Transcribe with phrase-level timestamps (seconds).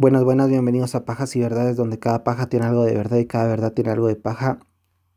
[0.00, 3.26] Buenas, buenas, bienvenidos a Pajas y Verdades, donde cada paja tiene algo de verdad y
[3.26, 4.58] cada verdad tiene algo de paja.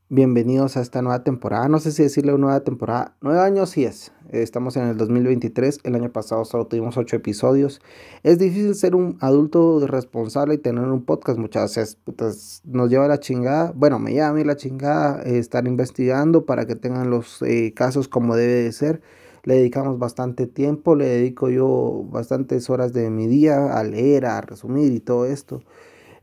[0.09, 4.12] Bienvenidos a esta nueva temporada, no sé si decirle nueva temporada, nueve años sí es,
[4.30, 7.80] estamos en el 2023, el año pasado solo tuvimos ocho episodios.
[8.24, 13.22] Es difícil ser un adulto responsable y tener un podcast muchas veces, nos lleva la
[13.22, 17.41] chingada, bueno, me lleva a mí la chingada eh, estar investigando para que tengan los
[17.41, 19.02] eh, casos como debe de ser
[19.44, 24.41] le dedicamos bastante tiempo, le dedico yo bastantes horas de mi día a leer, a
[24.41, 25.62] resumir y todo esto.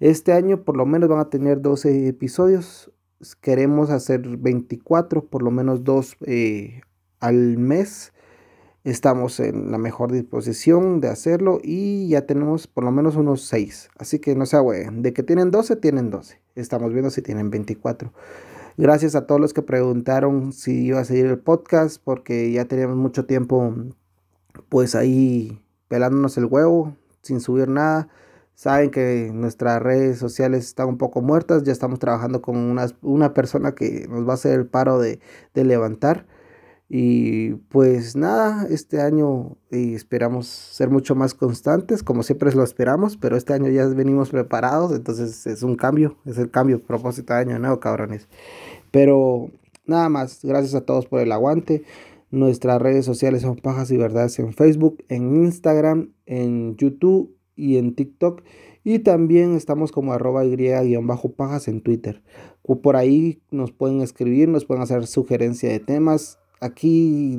[0.00, 2.90] Este año por lo menos van a tener 12 episodios,
[3.40, 6.80] queremos hacer 24, por lo menos dos eh,
[7.20, 8.12] al mes.
[8.82, 13.90] Estamos en la mejor disposición de hacerlo y ya tenemos por lo menos unos 6.
[13.98, 15.02] Así que no se agüen.
[15.02, 16.40] De que tienen 12, tienen 12.
[16.54, 18.10] Estamos viendo si tienen 24.
[18.80, 22.96] Gracias a todos los que preguntaron si iba a seguir el podcast, porque ya teníamos
[22.96, 23.74] mucho tiempo
[24.70, 28.08] pues ahí pelándonos el huevo, sin subir nada.
[28.54, 33.34] Saben que nuestras redes sociales están un poco muertas, ya estamos trabajando con una, una
[33.34, 35.20] persona que nos va a hacer el paro de,
[35.52, 36.24] de levantar.
[36.92, 43.16] Y pues nada, este año eh, esperamos ser mucho más constantes, como siempre lo esperamos,
[43.16, 47.38] pero este año ya venimos preparados, entonces es un cambio, es el cambio, propósito de
[47.38, 48.26] año nuevo, cabrones.
[48.90, 49.50] Pero
[49.86, 51.82] nada más, gracias a todos por el aguante.
[52.30, 57.94] Nuestras redes sociales son Pajas y Verdades en Facebook, en Instagram, en YouTube y en
[57.94, 58.42] TikTok.
[58.84, 62.22] Y también estamos como arroba y-pajas en Twitter.
[62.62, 67.36] Por ahí nos pueden escribir, nos pueden hacer sugerencia de temas Aquí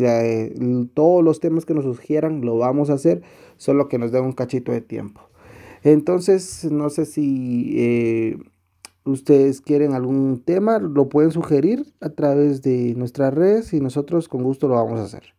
[0.96, 3.22] todos los temas que nos sugieran lo vamos a hacer,
[3.56, 5.22] solo que nos den un cachito de tiempo.
[5.84, 8.38] Entonces, no sé si eh,
[9.06, 14.44] ustedes quieren algún tema, lo pueden sugerir a través de nuestras redes y nosotros con
[14.44, 15.36] gusto lo vamos a hacer.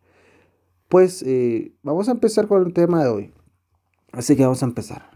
[0.89, 3.33] Pues eh, vamos a empezar con el tema de hoy.
[4.11, 5.09] Así que vamos a empezar.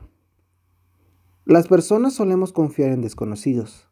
[1.45, 3.87] Las personas solemos confiar en desconocidos.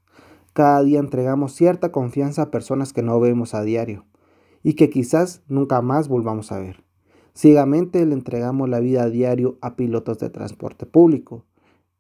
[0.54, 4.06] Cada día entregamos cierta confianza a personas que no vemos a diario
[4.64, 6.84] y que quizás nunca más volvamos a ver.
[7.36, 11.46] Ciegamente le entregamos la vida a diario a pilotos de transporte público.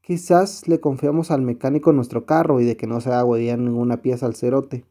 [0.06, 4.28] Quizás le confiamos al mecánico nuestro carro y de que no se haga ninguna pieza
[4.28, 4.86] al cerote.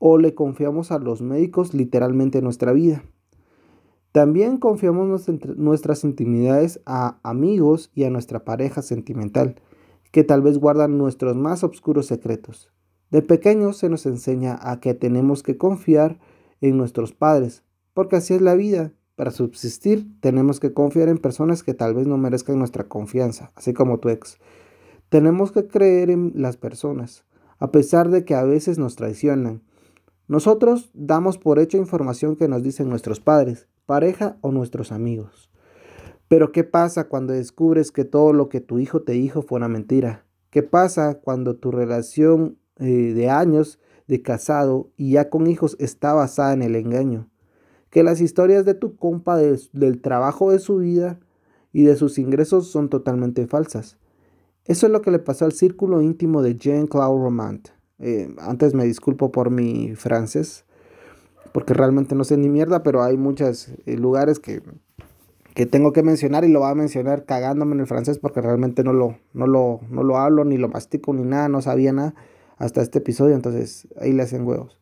[0.00, 3.04] O le confiamos a los médicos literalmente nuestra vida.
[4.10, 9.54] También confiamos nuestras intimidades a amigos y a nuestra pareja sentimental,
[10.10, 12.72] que tal vez guardan nuestros más oscuros secretos.
[13.12, 16.18] De pequeños se nos enseña a que tenemos que confiar
[16.60, 17.62] en nuestros padres,
[17.94, 18.90] porque así es la vida.
[19.20, 23.74] Para subsistir tenemos que confiar en personas que tal vez no merezcan nuestra confianza, así
[23.74, 24.38] como tu ex.
[25.10, 27.26] Tenemos que creer en las personas,
[27.58, 29.60] a pesar de que a veces nos traicionan.
[30.26, 35.50] Nosotros damos por hecho información que nos dicen nuestros padres, pareja o nuestros amigos.
[36.26, 39.68] Pero ¿qué pasa cuando descubres que todo lo que tu hijo te dijo fue una
[39.68, 40.24] mentira?
[40.48, 46.12] ¿Qué pasa cuando tu relación eh, de años de casado y ya con hijos está
[46.12, 47.29] basada en el engaño.
[47.90, 51.18] Que las historias de tu compa del trabajo de su vida
[51.72, 53.98] y de sus ingresos son totalmente falsas.
[54.64, 57.68] Eso es lo que le pasó al círculo íntimo de Jean-Claude Romant.
[57.98, 60.64] Eh, antes me disculpo por mi francés,
[61.52, 64.62] porque realmente no sé ni mierda, pero hay muchos eh, lugares que,
[65.54, 68.84] que, tengo que mencionar y lo voy a mencionar cagándome en el francés porque realmente
[68.84, 72.14] no lo, no lo, no lo hablo, ni lo mastico, ni nada, no sabía nada
[72.56, 74.78] hasta este episodio, entonces ahí le hacen huevos.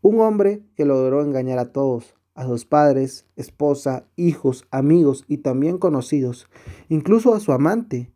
[0.00, 5.76] Un hombre que logró engañar a todos, a sus padres, esposa, hijos, amigos y también
[5.76, 6.46] conocidos,
[6.88, 8.12] incluso a su amante,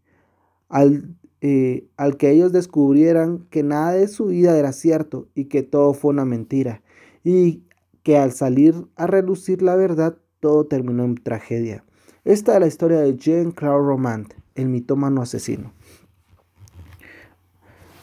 [0.69, 5.65] al, eh, al que ellos descubrieran que nada de su vida era cierto y que
[5.65, 6.82] todo fue una mentira,
[7.25, 7.65] y
[8.05, 11.84] que al salir a relucir la verdad, todo terminó en tragedia.
[12.25, 15.72] Esta es la historia de Jean-Claude Romand, el mitómano asesino.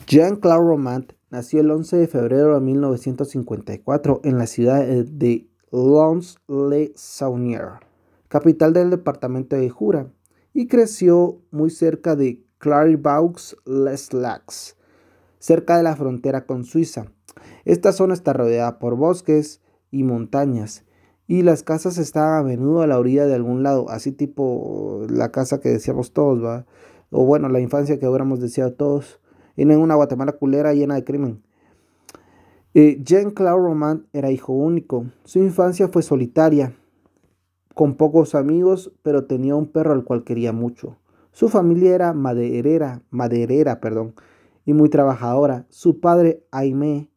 [0.06, 7.80] Jean-Claude Romand nació el 11 de febrero de 1954 en la ciudad de Lons-le-Saunier,
[8.28, 10.12] capital del departamento de Jura,
[10.53, 14.76] y creció muy cerca de Claribaux-les-Lacs,
[15.38, 17.11] cerca de la frontera con Suiza.
[17.66, 19.61] Esta zona está rodeada por bosques
[19.91, 20.85] y montañas,
[21.28, 25.32] y las casas estaban a menudo a la orilla de algún lado, así tipo la
[25.32, 26.66] casa que decíamos todos, ¿va?
[27.11, 29.20] o bueno, la infancia que hubiéramos deseado todos
[29.55, 31.43] en una Guatemala culera llena de crimen.
[32.75, 35.07] Eh, Jean-Claude Roman era hijo único.
[35.23, 36.75] Su infancia fue solitaria,
[37.73, 40.97] con pocos amigos, pero tenía un perro al cual quería mucho.
[41.31, 44.13] Su familia era maderera, maderera, perdón,
[44.66, 45.66] y muy trabajadora.
[45.69, 47.09] Su padre, Aimé,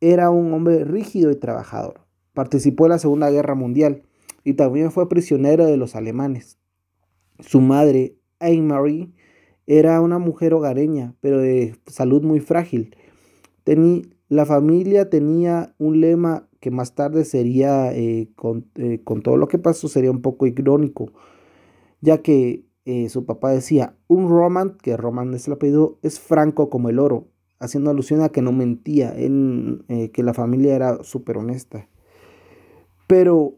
[0.00, 2.02] era un hombre rígido y trabajador.
[2.32, 4.04] Participó en la Segunda Guerra Mundial
[4.44, 6.58] y también fue prisionero de los alemanes.
[7.40, 9.12] Su madre, Anne-Marie,
[9.66, 12.96] Era una mujer hogareña, pero de salud muy frágil.
[14.28, 18.28] La familia tenía un lema que más tarde sería, eh,
[18.74, 21.12] eh, con, todo lo que pasó, sería un poco irónico,
[22.00, 26.68] ya que eh, su papá decía, un Roman, que Roman es el apellido, es franco
[26.68, 27.28] como el oro,
[27.58, 31.88] haciendo alusión a que no mentía, que la familia era súper honesta.
[33.06, 33.56] Pero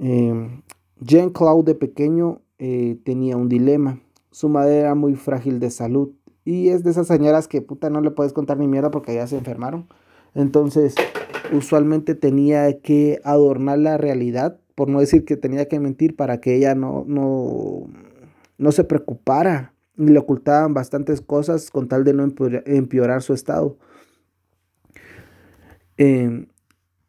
[0.00, 4.00] Jean Claude de pequeño tenía un dilema.
[4.32, 6.10] Su madre era muy frágil de salud
[6.48, 9.26] y es de esas señoras que puta no le puedes contar ni mierda porque ya
[9.26, 9.86] se enfermaron.
[10.34, 10.94] Entonces,
[11.52, 16.54] usualmente tenía que adornar la realidad, por no decir que tenía que mentir para que
[16.54, 17.90] ella no, no,
[18.56, 19.74] no se preocupara.
[19.98, 22.26] Y le ocultaban bastantes cosas con tal de no
[22.64, 23.76] empeorar su estado.
[25.98, 26.46] Em,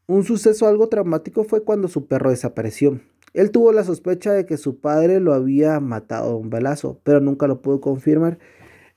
[0.06, 3.00] un suceso algo traumático fue cuando su perro desapareció.
[3.34, 7.22] Él tuvo la sospecha de que su padre lo había matado a un balazo, pero
[7.22, 8.38] nunca lo pudo confirmar.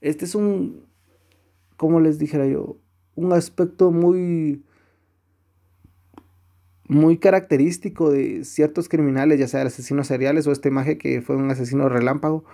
[0.03, 0.85] Este es un,
[1.77, 2.77] como les dijera yo,
[3.15, 4.65] un aspecto muy
[6.89, 11.51] muy característico de ciertos criminales, ya sea asesinos seriales o este imagen que fue un
[11.51, 12.45] asesino relámpago,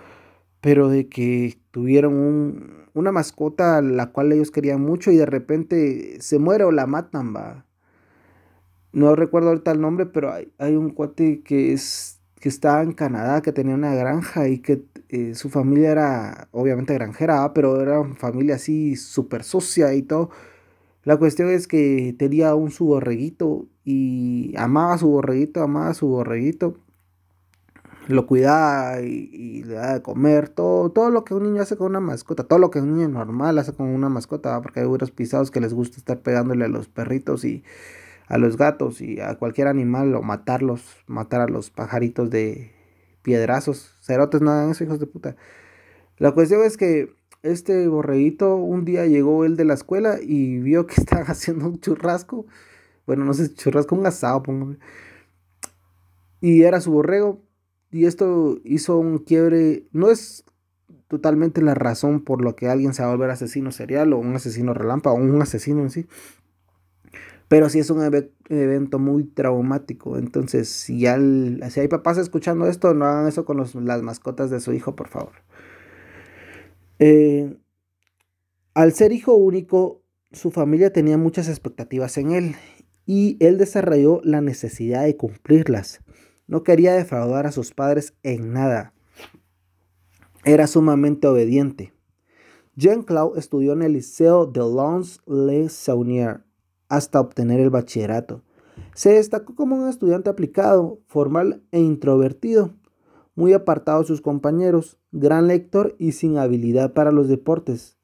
[0.61, 6.21] pero de que tuvieron una mascota a la cual ellos querían mucho y de repente
[6.21, 7.65] se muere o la matan, va.
[8.93, 12.93] No recuerdo ahorita el nombre, pero hay, hay un cuate que es que estaba en
[12.93, 14.77] Canadá, que tenía una granja y que
[15.09, 20.29] eh, su familia era obviamente granjera, pero era una familia así súper sucia y todo.
[21.03, 26.77] La cuestión es que tenía un su borreguito y amaba su borreguito, amaba su borreguito.
[28.07, 31.87] Lo cuidaba y, le daba de comer, todo, todo lo que un niño hace con
[31.87, 35.11] una mascota, todo lo que un niño normal hace con una mascota, porque hay unos
[35.11, 37.63] pisados que les gusta estar pegándole a los perritos y
[38.27, 42.78] a los gatos y a cualquier animal o matarlos, matar a los pajaritos de
[43.21, 43.95] piedrazos.
[44.01, 45.35] Cerotes no hagan eso, hijos de puta.
[46.17, 50.85] La cuestión es que este borreguito un día llegó él de la escuela y vio
[50.85, 52.45] que estaban haciendo un churrasco.
[53.05, 54.77] Bueno, no sé, churrasco, un asado, póngame.
[56.41, 57.41] Y era su borrego.
[57.91, 59.87] Y esto hizo un quiebre.
[59.91, 60.45] No es
[61.07, 64.35] totalmente la razón por lo que alguien se va a volver asesino serial o un
[64.35, 66.07] asesino relámpago o un asesino en sí.
[67.49, 68.01] Pero sí es un
[68.49, 70.17] evento muy traumático.
[70.17, 74.71] Entonces, si, si hay papás escuchando esto, no hagan eso con las mascotas de su
[74.71, 75.33] hijo, por favor.
[76.99, 77.57] Eh,
[78.75, 82.55] al ser hijo único, su familia tenía muchas expectativas en él
[83.07, 86.01] y él desarrolló la necesidad de cumplirlas.
[86.45, 88.93] No quería defraudar a sus padres en nada.
[90.45, 91.93] Era sumamente obediente.
[92.75, 96.43] Jean-Claude estudió en el Liceo de Lons-le-Saunier
[96.89, 98.41] hasta obtener el bachillerato.
[98.93, 102.73] Se destacó como un estudiante aplicado, formal e introvertido,
[103.35, 107.97] muy apartado de sus compañeros, gran lector y sin habilidad para los deportes.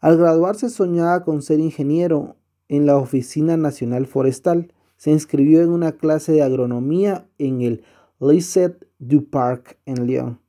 [0.00, 2.36] Al graduarse soñaba con ser ingeniero
[2.68, 4.72] en la Oficina Nacional Forestal.
[4.96, 7.84] Se inscribió en una clase de agronomía en el
[8.20, 10.40] Lycée du Parc en Lyon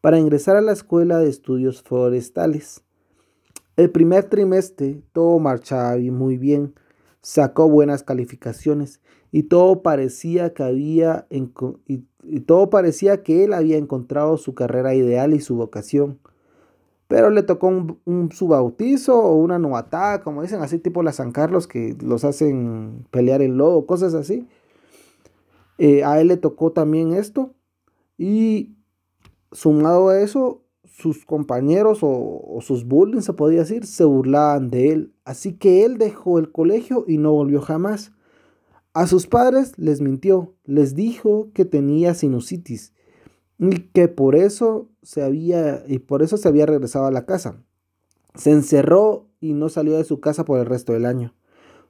[0.00, 2.84] para ingresar a la Escuela de Estudios Forestales.
[3.76, 6.74] El primer trimestre todo marchaba muy bien
[7.22, 9.00] sacó buenas calificaciones
[9.32, 12.04] y todo parecía que había y,
[12.46, 16.18] todo parecía que él había encontrado su carrera ideal y su vocación.
[17.08, 21.30] Pero le tocó un, su bautizo o una novatada, como dicen así, tipo la San
[21.30, 24.48] Carlos, que los hacen pelear en lodo, cosas así.
[25.78, 27.54] Eh, a él le tocó también esto.
[28.18, 28.74] Y
[29.52, 30.62] sumado a eso,
[30.96, 35.12] sus compañeros o, sus bullying, se podía decir, se burlaban de él.
[35.24, 38.12] Así que él dejó el colegio y no volvió jamás.
[38.94, 42.94] A sus padres les mintió, les dijo que tenía sinusitis
[43.58, 47.62] y que por eso se había y por eso se había regresado a la casa.
[48.34, 51.34] Se encerró y no salió de su casa por el resto del año.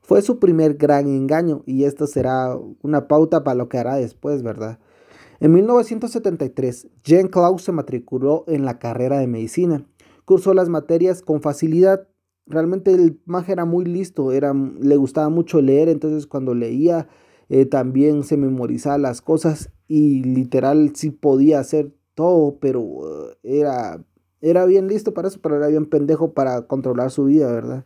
[0.01, 4.43] Fue su primer gran engaño y esto será una pauta para lo que hará después,
[4.43, 4.81] ¿verdad?
[5.41, 9.85] En 1973, Jean Claude se matriculó en la carrera de medicina.
[10.25, 12.09] Cursó las materias con facilidad.
[12.47, 17.09] Realmente el mago era muy listo, era, le gustaba mucho leer, entonces cuando leía
[17.49, 22.83] eh, también se memorizaba las cosas y literal sí podía hacer todo, pero
[23.33, 24.05] eh, era,
[24.41, 27.85] era bien listo para eso, pero era bien pendejo para controlar su vida, ¿verdad?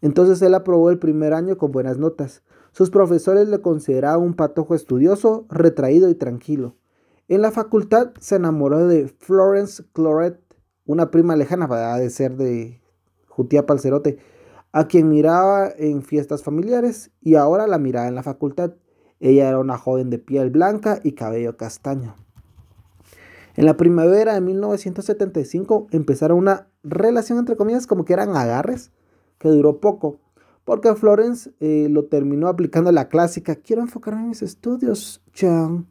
[0.00, 2.42] Entonces él aprobó el primer año con buenas notas.
[2.74, 6.74] Sus profesores le consideraban un patojo estudioso, retraído y tranquilo.
[7.28, 10.40] En la facultad se enamoró de Florence Cloret,
[10.84, 12.82] una prima lejana, para de ser de
[13.28, 14.18] Jutía Palcerote,
[14.72, 18.72] a quien miraba en fiestas familiares y ahora la miraba en la facultad.
[19.20, 22.16] Ella era una joven de piel blanca y cabello castaño.
[23.54, 28.90] En la primavera de 1975 empezaron una relación entre comillas como que eran agarres,
[29.38, 30.18] que duró poco,
[30.64, 35.86] porque Florence eh, lo terminó aplicando la clásica, quiero enfocarme en mis estudios, Chan.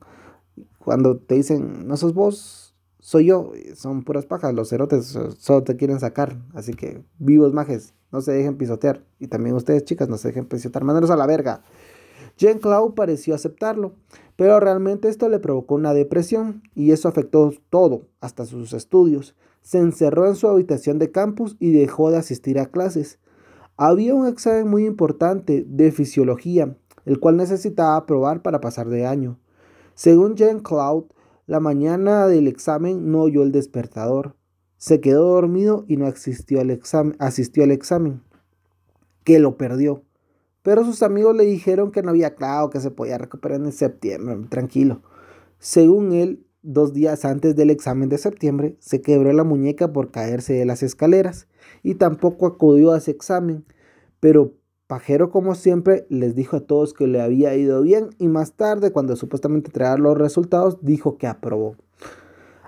[0.80, 5.76] Cuando te dicen, no sos vos, soy yo, son puras pajas, los cerotes solo te
[5.76, 10.18] quieren sacar, así que vivos majes, no se dejen pisotear, y también ustedes chicas, no
[10.18, 11.64] se dejen pisotear, mándanos a la verga.
[12.38, 13.94] Jean Cloud pareció aceptarlo,
[14.36, 19.36] pero realmente esto le provocó una depresión y eso afectó todo, hasta sus estudios.
[19.62, 23.20] Se encerró en su habitación de campus y dejó de asistir a clases.
[23.76, 29.40] Había un examen muy importante de fisiología, el cual necesitaba aprobar para pasar de año.
[29.96, 31.06] Según Jean Cloud,
[31.48, 34.36] la mañana del examen no oyó el despertador.
[34.78, 38.22] Se quedó dormido y no asistió al examen, asistió al examen
[39.24, 40.04] que lo perdió.
[40.62, 44.38] Pero sus amigos le dijeron que no había claro, que se podía recuperar en septiembre,
[44.50, 45.02] tranquilo.
[45.60, 50.54] Según él, dos días antes del examen de septiembre, se quebró la muñeca por caerse
[50.54, 51.48] de las escaleras
[51.82, 53.66] y tampoco acudió a ese examen.
[54.20, 54.54] Pero
[54.88, 58.92] Pajero, como siempre, les dijo a todos que le había ido bien y más tarde,
[58.92, 61.78] cuando supuestamente traía los resultados, dijo que aprobó.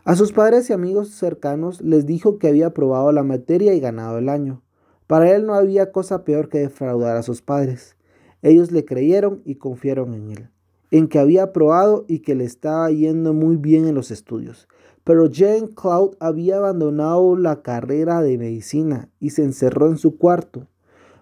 [0.05, 4.17] A sus padres y amigos cercanos les dijo que había aprobado la materia y ganado
[4.17, 4.61] el año.
[5.07, 7.95] Para él no había cosa peor que defraudar a sus padres.
[8.41, 10.49] Ellos le creyeron y confiaron en él,
[10.91, 14.67] en que había aprobado y que le estaba yendo muy bien en los estudios.
[15.05, 20.67] Pero Jane Cloud había abandonado la carrera de medicina y se encerró en su cuarto.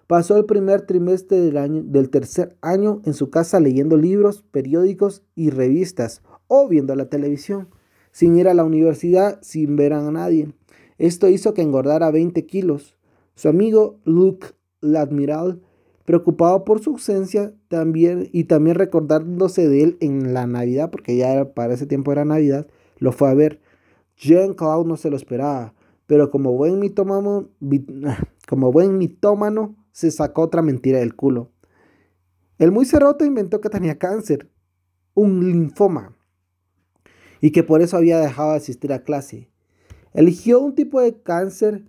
[0.06, 5.22] Pasó el primer trimestre del, año, del tercer año en su casa leyendo libros, periódicos
[5.34, 7.68] y revistas o viendo la televisión,
[8.10, 10.54] sin ir a la universidad, sin ver a nadie.
[10.96, 12.96] Esto hizo que engordara 20 kilos.
[13.34, 14.46] Su amigo Luke
[14.80, 15.60] Ladmiral,
[16.06, 21.52] preocupado por su ausencia también y también recordándose de él en la Navidad, porque ya
[21.52, 22.66] para ese tiempo era Navidad,
[22.98, 23.60] lo fue a ver.
[24.24, 25.74] Jean Cloud no se lo esperaba,
[26.06, 26.80] pero como buen
[28.48, 31.50] como buen mitómano se sacó otra mentira del culo.
[32.58, 34.50] El muy cerroto inventó que tenía cáncer,
[35.12, 36.16] un linfoma,
[37.42, 39.50] y que por eso había dejado de asistir a clase.
[40.14, 41.84] Eligió un tipo de cáncer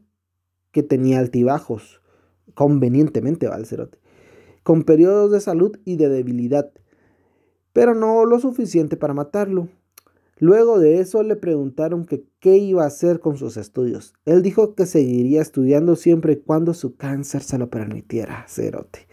[0.71, 2.01] que tenía altibajos,
[2.53, 3.57] convenientemente va
[4.63, 6.71] con periodos de salud y de debilidad,
[7.71, 9.69] pero no lo suficiente para matarlo.
[10.37, 14.13] Luego de eso le preguntaron que qué iba a hacer con sus estudios.
[14.25, 19.07] Él dijo que seguiría estudiando siempre y cuando su cáncer se lo permitiera, Cerote.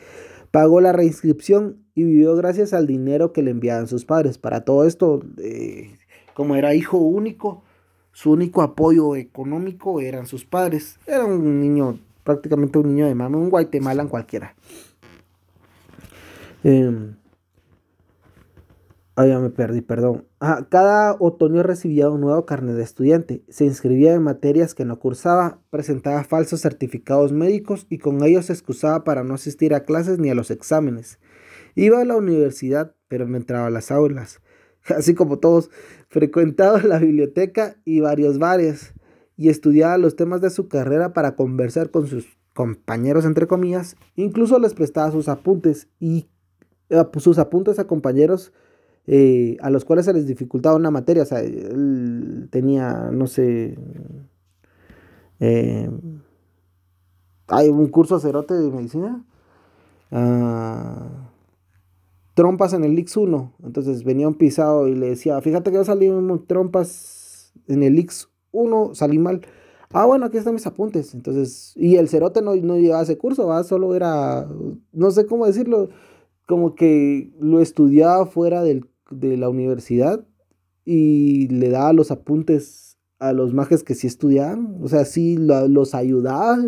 [0.51, 4.37] Pagó la reinscripción y vivió gracias al dinero que le enviaban sus padres.
[4.37, 5.97] Para todo esto, eh,
[6.35, 7.63] como era hijo único,
[8.11, 10.99] su único apoyo económico eran sus padres.
[11.07, 14.57] Era un niño, prácticamente un niño de mami, un Guatemala cualquiera.
[16.65, 17.15] Eh,
[19.15, 20.27] Ah, ya me perdí, perdón.
[20.41, 23.45] Ah, cada otoño recibía un nuevo carnet de estudiante.
[23.49, 28.55] Se inscribía en materias que no cursaba, presentaba falsos certificados médicos y con ellos se
[28.55, 31.19] excusaba para no asistir a clases ni a los exámenes.
[31.75, 34.41] Iba a la universidad, pero no entraba a las aulas
[34.89, 35.71] así como todos,
[36.09, 38.95] frecuentaba la biblioteca y varios bares
[39.37, 44.59] y estudiaba los temas de su carrera para conversar con sus compañeros, entre comillas, incluso
[44.59, 46.29] les prestaba sus apuntes y
[46.91, 48.53] eh, sus apuntes a compañeros
[49.07, 53.77] eh, a los cuales se les dificultaba una materia, o sea, él tenía, no sé,
[55.41, 55.91] eh,
[57.49, 59.25] hay un curso cerote de medicina.
[60.11, 61.31] Ah,
[62.35, 63.53] trompas en el X1.
[63.65, 66.11] Entonces venía un pisado y le decía, fíjate que yo salí
[66.47, 69.43] trompas en el X1, salí mal.
[69.93, 71.15] Ah, bueno, aquí están mis apuntes.
[71.15, 73.65] Entonces, y el cerote no, no llevaba ese curso, ¿va?
[73.65, 74.49] solo era,
[74.93, 75.91] no sé cómo decirlo,
[76.47, 80.27] como que lo estudiaba fuera del, de la universidad
[80.85, 84.79] y le daba los apuntes a los majes que sí estudiaban.
[84.83, 86.59] O sea, sí los ayudaba.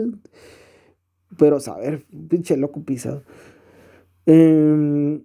[1.37, 3.23] Pero, saber, pinche loco pisado.
[4.27, 5.21] Eh,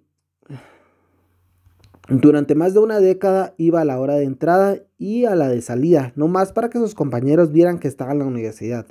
[2.10, 5.62] durante más de una década iba a la hora de entrada y a la de
[5.62, 8.86] salida, no más para que sus compañeros vieran que estaba en la universidad.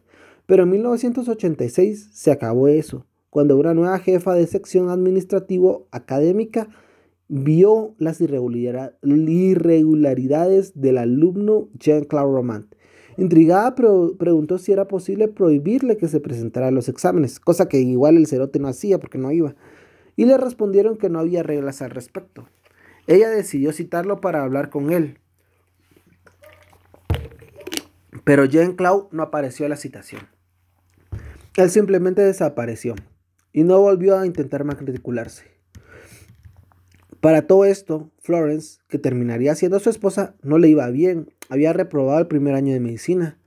[0.46, 6.70] Pero en 1986 se acabó eso, cuando una nueva jefa de sección administrativo académica
[7.30, 12.66] vio las irregularidades del alumno Jean-Claude Romand.
[13.18, 18.18] Intrigada preguntó si era posible prohibirle que se presentara a los exámenes, cosa que igual
[18.18, 19.56] el cerote no hacía porque no iba.
[20.16, 22.48] Y le respondieron que no había reglas al respecto.
[23.08, 25.18] Ella decidió citarlo para hablar con él.
[28.24, 30.22] Pero Jean Claude no apareció a la citación.
[31.58, 32.96] Él simplemente desapareció
[33.54, 35.59] y no volvió a intentar matricularse.
[37.22, 42.20] Para todo esto, Florence, que terminaría siendo su esposa, no le iba bien había reprobado
[42.20, 43.38] el primer año de medicina.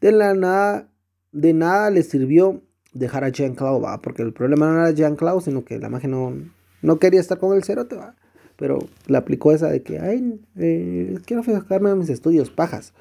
[0.00, 0.88] De la nada,
[1.32, 4.00] de nada le sirvió dejar a Jean-Claude, ¿va?
[4.00, 6.34] Porque el problema no era Jean-Claude, sino que la magia no,
[6.82, 8.14] no quería estar con el cerote, ¿va?
[8.56, 12.92] Pero le aplicó esa de que, ay, eh, quiero fijarme en mis estudios, pajas.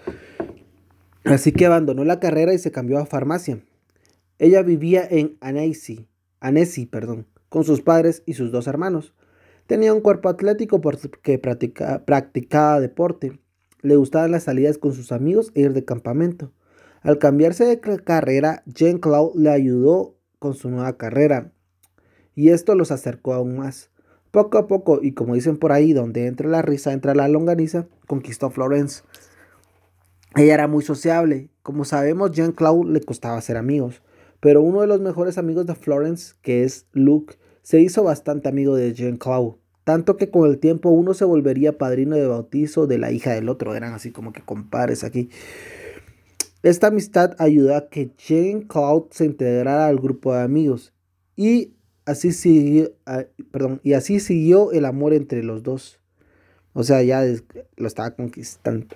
[1.24, 3.60] Así que abandonó la carrera y se cambió a farmacia.
[4.38, 6.08] Ella vivía en Annecy,
[6.40, 9.14] Annecy, perdón, con sus padres y sus dos hermanos.
[9.68, 13.40] Tenía un cuerpo atlético porque practicaba deporte.
[13.82, 16.52] Le gustaban las salidas con sus amigos e ir de campamento.
[17.02, 21.52] Al cambiarse de carrera, Jean Claude le ayudó con su nueva carrera
[22.36, 23.90] y esto los acercó aún más.
[24.32, 27.88] Poco a poco, y como dicen por ahí, donde entra la risa, entra la longaniza,
[28.06, 29.04] conquistó Florence.
[30.36, 31.50] Ella era muy sociable.
[31.64, 34.02] Como sabemos, Jean Claude le costaba ser amigos.
[34.42, 38.76] Pero uno de los mejores amigos de Florence, que es Luke, se hizo bastante amigo
[38.76, 43.00] de Jean Claude, tanto que con el tiempo uno se volvería padrino de bautizo de
[43.00, 45.32] la hija del otro, eran así como que compares aquí.
[46.62, 50.94] Esta amistad ayudó a que Jean Claude se integrara al grupo de amigos
[51.36, 51.74] y
[52.06, 52.92] así siguió,
[53.50, 56.00] perdón, y así siguió el amor entre los dos.
[56.74, 57.24] O sea, ya
[57.78, 58.96] lo estaba conquistando.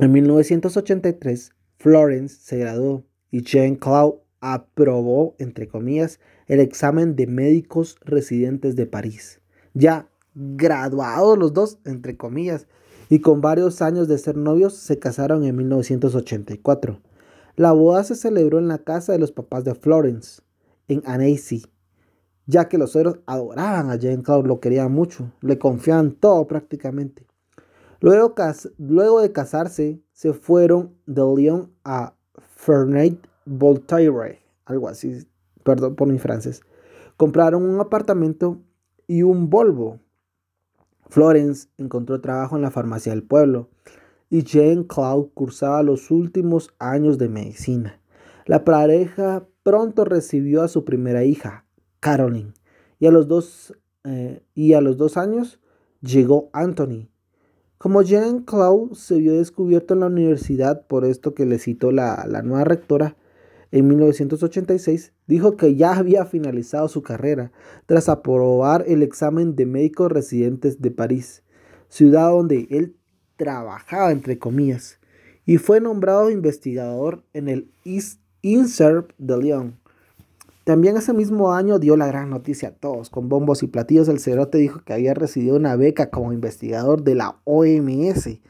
[0.00, 6.18] En 1983, Florence se graduó y Jean Claude aprobó, entre comillas,
[6.50, 9.40] el examen de médicos residentes de París.
[9.72, 12.66] Ya graduados los dos, entre comillas,
[13.08, 17.00] y con varios años de ser novios, se casaron en 1984.
[17.54, 20.42] La boda se celebró en la casa de los papás de Florence,
[20.88, 21.66] en Annecy,
[22.46, 27.28] ya que los suegros adoraban a Jean Claude, lo querían mucho, le confiaban todo prácticamente.
[28.00, 28.34] Luego,
[28.76, 32.16] luego de casarse, se fueron de Lyon a
[32.56, 35.28] Ferney Voltaire, algo así,
[35.62, 36.62] perdón por mi francés.
[37.16, 38.60] Compraron un apartamento
[39.06, 40.00] y un Volvo.
[41.08, 43.68] Florence encontró trabajo en la farmacia del pueblo
[44.30, 48.00] y Jean Claude cursaba los últimos años de medicina.
[48.46, 51.66] La pareja pronto recibió a su primera hija,
[51.98, 52.54] Caroline,
[52.98, 55.60] y a los dos, eh, y a los dos años
[56.00, 57.08] llegó Anthony.
[57.76, 62.24] Como Jean Claude se vio descubierto en la universidad por esto que le citó la,
[62.28, 63.16] la nueva rectora,
[63.72, 67.52] en 1986, dijo que ya había finalizado su carrera
[67.86, 71.44] tras aprobar el examen de médicos residentes de París,
[71.88, 72.96] ciudad donde él
[73.36, 74.98] trabajaba entre comillas,
[75.46, 77.70] y fue nombrado investigador en el
[78.42, 79.78] INSERP de Lyon.
[80.64, 84.18] También ese mismo año dio la gran noticia a todos, con bombos y platillos el
[84.18, 88.40] cerote dijo que había recibido una beca como investigador de la OMS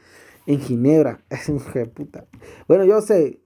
[0.47, 1.23] en Ginebra.
[1.29, 1.59] Es un
[1.93, 2.25] puta.
[2.67, 3.39] Bueno, yo sé,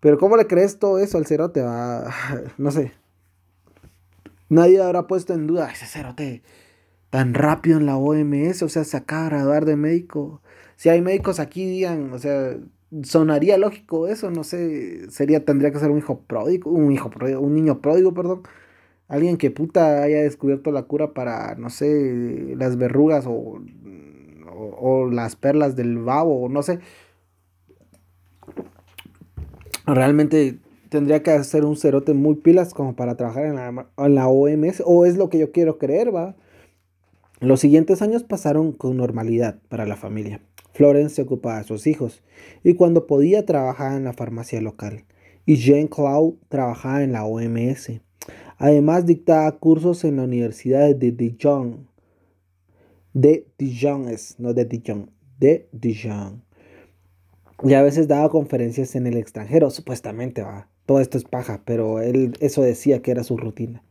[0.00, 1.62] pero ¿cómo le crees todo eso al cerote?
[1.62, 2.10] Va?
[2.58, 2.92] No sé.
[4.48, 6.42] Nadie habrá puesto en duda ese cerote
[7.10, 10.42] tan rápido en la OMS, o sea, se acaba de graduar de médico.
[10.76, 12.56] Si hay médicos aquí, digan, o sea,
[13.02, 17.40] sonaría lógico eso, no sé, sería, tendría que ser un hijo pródigo, un hijo pródigo,
[17.40, 18.42] un niño pródigo, perdón.
[19.08, 23.60] Alguien que puta haya descubierto la cura para, no sé, las verrugas o,
[24.78, 26.80] o, las perlas del babo, o no sé
[29.94, 35.06] realmente tendría que hacer un cerote muy pilas como para trabajar en la, OMS, o
[35.06, 36.36] es lo que yo quiero creer, va.
[37.40, 40.40] Los siguientes años pasaron con normalidad para la familia.
[40.72, 42.22] Florence se ocupaba de sus hijos
[42.62, 45.04] y cuando podía trabajaba en la farmacia local
[45.46, 48.00] y Jean Claude trabajaba en la OMS.
[48.58, 51.88] Además dictaba cursos en la Universidad de Dijon.
[53.12, 56.42] De Dijon es, no de Dijon, de Dijon.
[57.64, 60.68] Y a veces daba conferencias en el extranjero, supuestamente, va.
[60.86, 63.82] Todo esto es paja, pero él eso decía que era su rutina.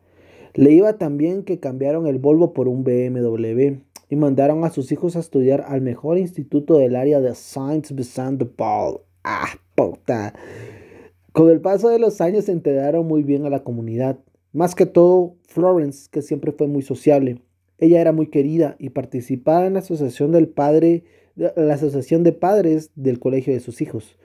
[0.54, 5.16] Le iba también que cambiaron el Volvo por un BMW y mandaron a sus hijos
[5.16, 9.02] a estudiar al mejor instituto del área de Saint Vincent de Paul.
[9.24, 10.34] ¡Ah, puta!
[11.34, 14.18] Con el paso de los años se integraron muy bien a la comunidad.
[14.54, 17.42] Más que todo, Florence, que siempre fue muy sociable.
[17.78, 21.04] Ella era muy querida y participaba en la asociación del padre
[21.38, 24.18] la asociación de padres del colegio de sus hijos,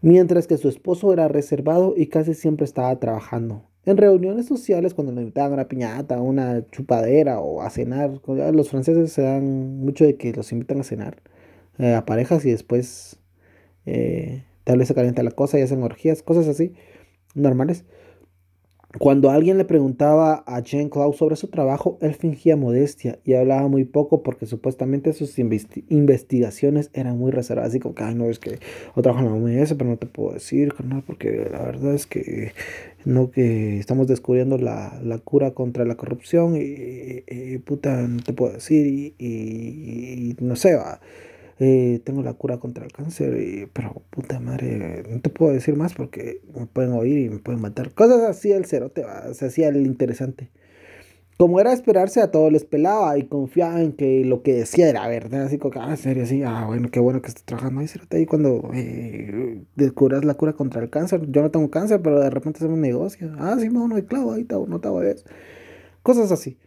[0.00, 3.64] mientras que su esposo era reservado y casi siempre estaba trabajando.
[3.84, 8.20] En reuniones sociales, cuando le invitaban a una piñata, una chupadera o a cenar,
[8.52, 11.22] los franceses se dan mucho de que los invitan a cenar
[11.78, 13.18] eh, a parejas y después
[13.86, 16.74] eh, tal vez se calienta la cosa y hacen orgías, cosas así,
[17.34, 17.84] normales.
[18.96, 23.68] Cuando alguien le preguntaba a Jean Claude sobre su trabajo, él fingía modestia y hablaba
[23.68, 27.68] muy poco porque supuestamente sus investigaciones eran muy reservadas.
[27.72, 28.58] Así como que, ay, no, es que
[28.96, 32.06] yo trabajo en la OMS, pero no te puedo decir, carnal, porque la verdad es
[32.06, 32.52] que
[33.04, 39.14] no que estamos descubriendo la, cura contra la corrupción y, puta, no te puedo decir
[39.18, 40.98] y, no sé, va.
[41.60, 45.94] Eh, tengo la cura contra el cáncer, pero puta madre, no te puedo decir más
[45.94, 47.92] porque me pueden oír y me pueden matar.
[47.92, 50.50] Cosas así, el cerote se hacía el interesante.
[51.36, 55.06] Como era esperarse, a todos les pelaba y confiaba en que lo que decía era
[55.08, 55.44] verdad.
[55.44, 58.16] Así como, ah, serio, así, ah, bueno, qué bueno que estás trabajando ahí, cerote.
[58.16, 62.30] Ahí cuando eh, descubras la cura contra el cáncer, yo no tengo cáncer, pero de
[62.30, 63.32] repente hacemos un negocio.
[63.38, 65.14] Ah, sí, no, no hay clavo, ahí no te voy
[66.02, 66.58] Cosas así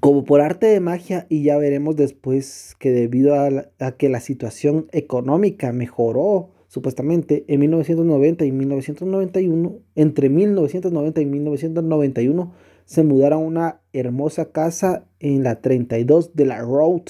[0.00, 4.86] como por arte de magia y ya veremos después que debido a, que la situación
[4.92, 12.52] económica mejoró supuestamente en 1990 y 1991, entre 1990 y 1991
[12.84, 17.02] se mudaron a una hermosa casa en la 32 de la Road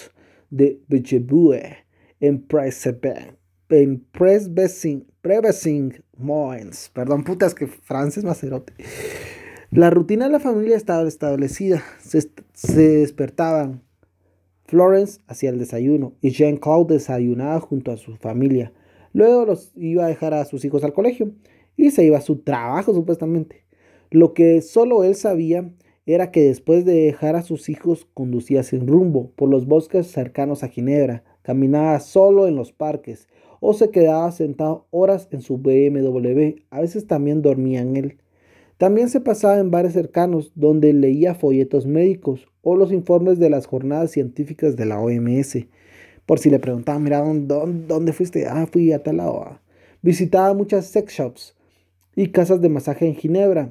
[0.50, 1.88] de Bechebue
[2.20, 3.36] en Presbessing,
[3.68, 4.04] en
[5.20, 6.90] Presbessing, Moins.
[6.92, 8.72] Perdón, putas que francés macerote.
[9.70, 11.82] La rutina de la familia estaba establecida.
[12.00, 12.22] Se,
[12.74, 13.82] despertaban.
[14.64, 18.72] Florence hacía el desayuno y Jean-Claude desayunaba junto a su familia.
[19.12, 21.32] Luego los iba a dejar a sus hijos al colegio
[21.76, 23.66] y se iba a su trabajo supuestamente.
[24.10, 25.70] Lo que solo él sabía
[26.06, 30.62] era que después de dejar a sus hijos conducía sin rumbo por los bosques cercanos
[30.62, 33.28] a Ginebra, caminaba solo en los parques
[33.60, 36.62] o se quedaba sentado horas en su BMW.
[36.70, 38.18] A veces también dormía en él.
[38.78, 43.66] También se pasaba en bares cercanos donde leía folletos médicos o los informes de las
[43.66, 45.66] jornadas científicas de la OMS.
[46.24, 48.46] Por si le preguntaban, mira, ¿dónde, dónde fuiste?
[48.46, 49.42] Ah, fui a tal lado.
[49.42, 49.60] Ah".
[50.00, 51.56] Visitaba muchas sex shops
[52.14, 53.70] y casas de masaje en Ginebra.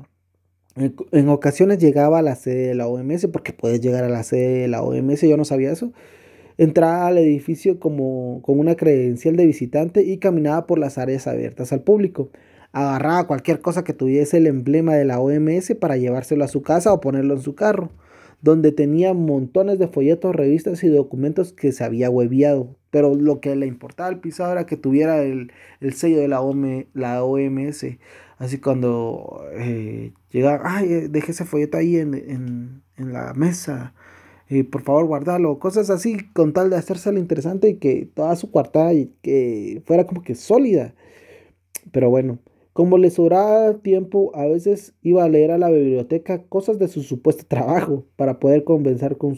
[0.75, 4.61] En, ocasiones llegaba a la sede de la OMS, porque puedes llegar a la sede
[4.61, 5.93] de la OMS, yo no sabía eso.
[6.57, 11.71] Entraba al edificio como, con una credencial de visitante y caminaba por las áreas abiertas
[11.71, 12.29] al público
[12.71, 16.93] agarraba cualquier cosa que tuviese el emblema de la OMS para llevárselo a su casa
[16.93, 17.91] o ponerlo en su carro,
[18.41, 22.75] donde tenía montones de folletos, revistas y documentos que se había hueviado.
[22.91, 25.51] Pero lo que le importaba al pisado era que tuviera el,
[25.93, 26.41] sello de la,
[26.93, 27.85] la OMS.
[28.37, 33.93] Así cuando eh, llegaba, ay, eh, dejé ese folleto ahí en, la mesa.
[34.49, 38.35] y por favor guardarlo, cosas así con tal de hacerse lo interesante y que toda
[38.35, 40.93] su cuartada y que fuera como que sólida.
[41.91, 42.39] Pero bueno,
[42.77, 47.01] como le sobraba tiempo, a veces iba a leer a la biblioteca cosas de su
[47.01, 49.35] supuesto trabajo para poder conversar con,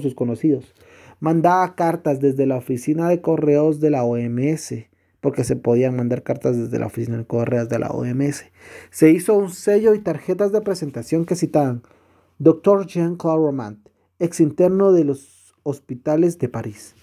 [0.00, 0.74] sus conocidos.
[1.20, 4.72] Mandaba cartas desde la oficina de correos de la OMS,
[5.20, 8.46] porque se podían mandar cartas desde la oficina de correos de la OMS.
[8.88, 11.82] Se hizo un sello y tarjetas de presentación que citaban
[12.38, 12.86] Dr.
[12.86, 16.94] Jean-Claude Romand, ex interno de los hospitales de París.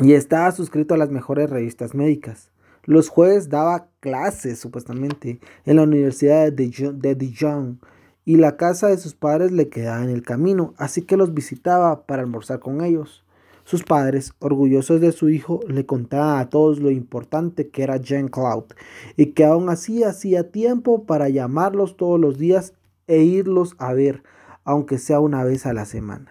[0.00, 2.50] Y estaba suscrito a las mejores revistas médicas.
[2.86, 7.80] Los jueves daba clases, supuestamente, en la Universidad de Dijon
[8.24, 12.06] y la casa de sus padres le quedaba en el camino, así que los visitaba
[12.06, 13.24] para almorzar con ellos.
[13.64, 18.28] Sus padres, orgullosos de su hijo, le contaban a todos lo importante que era Jean
[18.28, 18.74] Claude
[19.16, 22.74] y que aún así hacía tiempo para llamarlos todos los días
[23.08, 24.22] e irlos a ver,
[24.64, 26.30] aunque sea una vez a la semana.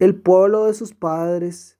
[0.00, 1.78] El pueblo de sus padres,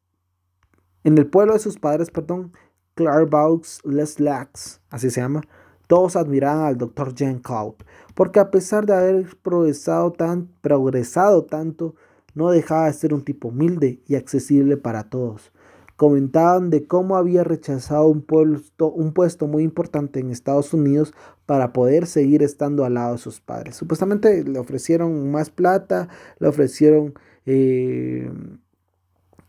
[1.02, 2.52] en el pueblo de sus padres, perdón,
[2.96, 5.42] Clairvaux Les Lacs, así se llama,
[5.86, 7.14] todos admiraban al Dr.
[7.14, 7.76] Jean Claude,
[8.14, 11.94] porque a pesar de haber progresado, tan, progresado tanto,
[12.34, 15.52] no dejaba de ser un tipo humilde y accesible para todos.
[15.96, 21.12] Comentaban de cómo había rechazado un puesto, un puesto muy importante en Estados Unidos
[21.44, 23.76] para poder seguir estando al lado de sus padres.
[23.76, 28.30] Supuestamente le ofrecieron más plata, le ofrecieron, eh,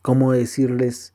[0.02, 1.14] ¿cómo decirles?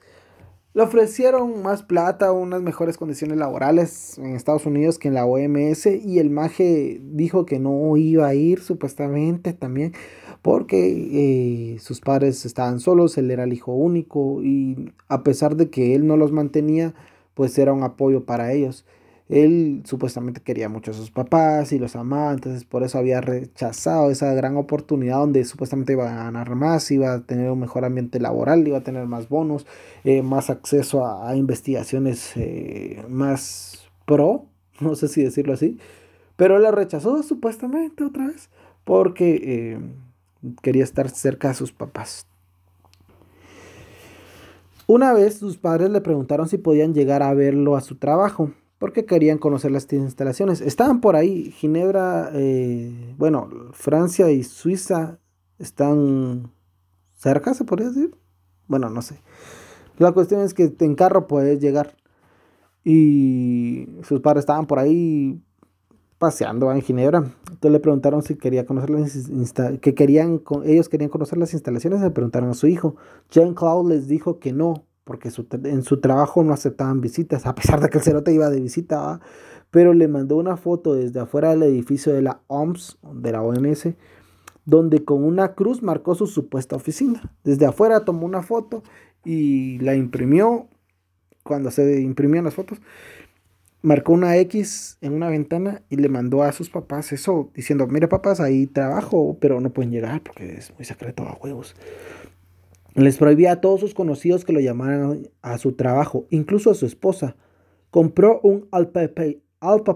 [0.75, 5.85] Le ofrecieron más plata, unas mejores condiciones laborales en Estados Unidos que en la OMS
[5.85, 9.93] y el maje dijo que no iba a ir supuestamente también
[10.41, 15.69] porque eh, sus padres estaban solos, él era el hijo único y a pesar de
[15.69, 16.95] que él no los mantenía,
[17.35, 18.87] pues era un apoyo para ellos.
[19.33, 24.11] Él supuestamente quería mucho a sus papás y los amaba, entonces por eso había rechazado
[24.11, 28.21] esa gran oportunidad donde supuestamente iba a ganar más, iba a tener un mejor ambiente
[28.21, 29.67] laboral, iba a tener más bonos,
[30.05, 34.45] eh, más acceso a, investigaciones eh, más pro,
[34.81, 35.79] no sé si decirlo así,
[36.37, 38.51] pero la rechazó supuestamente otra vez
[38.85, 39.81] porque eh,
[40.61, 42.27] quería estar cerca de sus papás.
[44.87, 48.51] Una vez sus padres le preguntaron si podían llegar a verlo a su trabajo
[48.83, 50.61] porque querían conocer las instalaciones.
[50.61, 55.21] Estaban por ahí, Ginebra, eh, bueno, Francia y Suiza
[55.61, 56.51] están
[57.15, 58.11] cerca, se podría decir.
[58.67, 59.21] Bueno, no sé.
[59.99, 61.95] La cuestión es que en carro puedes llegar.
[62.83, 65.41] Y sus padres estaban por ahí
[66.19, 67.19] paseando en Ginebra.
[67.19, 69.17] Entonces le preguntaron si quería conocer las
[69.81, 72.01] que querían, ellos querían conocer las instalaciones.
[72.01, 72.97] Le preguntaron a su hijo.
[73.31, 75.31] Jean-Claude les dijo que no, porque
[75.65, 79.21] en su trabajo no aceptaban visitas, a pesar de que el cerote iba de visita.
[79.71, 83.89] Pero le mandó una foto desde afuera del edificio de la OMS, de la OMS,
[84.65, 87.33] donde con una cruz marcó su supuesta oficina.
[87.43, 88.83] Desde afuera tomó una foto
[89.25, 90.69] y la imprimió.
[91.43, 92.81] Cuando se imprimían las fotos,
[93.83, 98.07] marcó una X en una ventana y le mandó a sus papás eso, diciendo, mire
[98.09, 101.75] papás, ahí trabajo, pero no pueden llegar porque es muy secreto a huevos.
[102.95, 106.85] Les prohibía a todos sus conocidos que lo llamaran a su trabajo, incluso a su
[106.85, 107.37] esposa.
[107.91, 109.09] Compró un Alpa,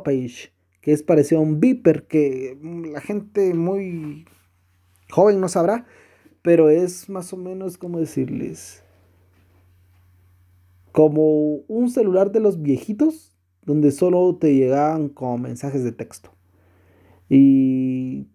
[0.03, 2.59] Page, que es parecido a un Viper, que
[2.93, 4.25] la gente muy
[5.11, 5.87] joven no sabrá,
[6.43, 8.83] pero es más o menos como decirles,
[10.93, 16.31] como un celular de los viejitos, donde solo te llegaban como mensajes de texto.
[17.29, 18.29] Y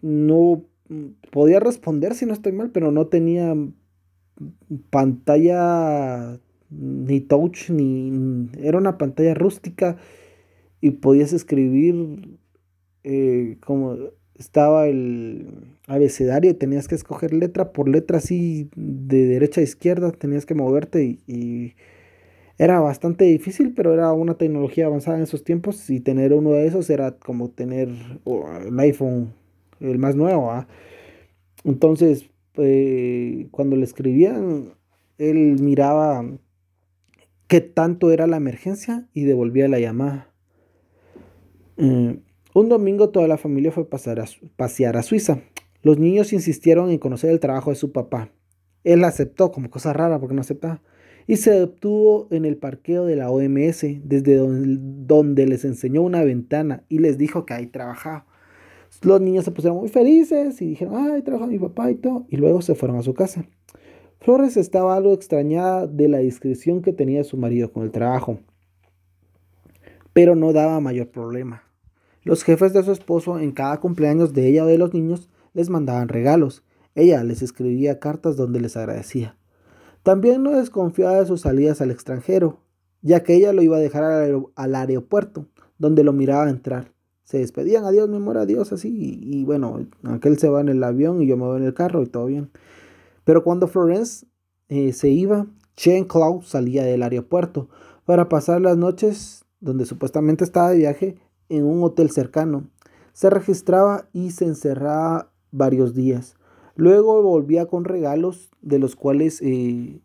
[0.00, 0.64] no
[1.30, 3.54] podía responder si no estoy mal, pero no tenía
[4.90, 6.38] pantalla
[6.70, 9.96] ni touch, ni era una pantalla rústica
[10.80, 12.38] y podías escribir
[13.04, 13.96] eh, como
[14.36, 20.46] estaba el abecedario tenías que escoger letra por letra así de derecha a izquierda, tenías
[20.46, 21.74] que moverte y
[22.58, 26.66] era bastante difícil, pero era una tecnología avanzada en esos tiempos y tener uno de
[26.66, 29.32] esos era como tener el iPhone,
[29.78, 30.50] el más nuevo.
[30.50, 30.66] ¿ah?
[31.62, 34.74] Entonces, eh, cuando le escribían,
[35.18, 36.24] él miraba
[37.46, 40.32] qué tanto era la emergencia y devolvía la llamada.
[41.76, 42.18] Eh,
[42.54, 43.88] un domingo toda la familia fue a
[44.56, 45.40] pasear a Suiza.
[45.82, 48.30] Los niños insistieron en conocer el trabajo de su papá.
[48.84, 50.82] Él aceptó como cosa rara porque no aceptaba
[51.28, 56.84] y se obtuvo en el parqueo de la OMS, desde donde, les enseñó una ventana
[56.88, 58.26] y les dijo que ahí trabajaba.
[59.02, 62.36] Los niños se pusieron muy felices y dijeron, ay, trabaja mi papá y todo, y
[62.36, 63.44] luego se fueron a su casa.
[64.20, 68.40] Flores estaba algo extrañada de la discreción que tenía su marido con el trabajo,
[70.12, 71.62] pero no daba mayor problema.
[72.24, 75.70] Los jefes de su esposo en cada cumpleaños de ella o de los niños les
[75.70, 76.64] mandaban regalos.
[76.94, 79.36] Ella les escribía cartas donde les agradecía.
[80.02, 82.60] También no desconfiaba de sus salidas al extranjero,
[83.02, 85.46] ya que ella lo iba a dejar al, aeropuerto,
[85.78, 86.92] donde lo miraba entrar.
[87.28, 91.20] Se despedían, adiós, mi amor, adiós, así, y, bueno, aquel se va en el avión
[91.20, 92.48] y yo me voy en el carro y todo bien.
[93.24, 94.24] Pero cuando Florence
[94.70, 97.68] eh, se iba, Chen Cloud salía del aeropuerto
[98.06, 101.18] para pasar las noches donde supuestamente estaba de viaje
[101.50, 102.70] en un hotel cercano.
[103.12, 106.34] Se registraba y se encerraba varios días.
[106.76, 110.00] Luego volvía con regalos de los cuales eh,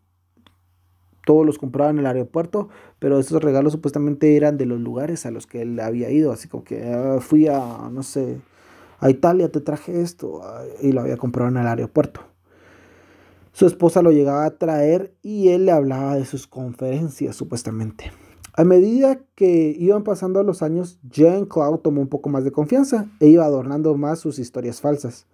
[1.25, 5.31] todos los compraban en el aeropuerto, pero esos regalos supuestamente eran de los lugares a
[5.31, 8.39] los que él había ido, así como que ah, fui a, no sé,
[8.99, 10.41] a Italia, te traje esto,
[10.81, 12.21] y lo había comprado en el aeropuerto.
[13.51, 18.11] Su esposa lo llegaba a traer y él le hablaba de sus conferencias, supuestamente.
[18.55, 23.07] A medida que iban pasando los años, Jean Cloud tomó un poco más de confianza
[23.19, 25.27] e iba adornando más sus historias falsas.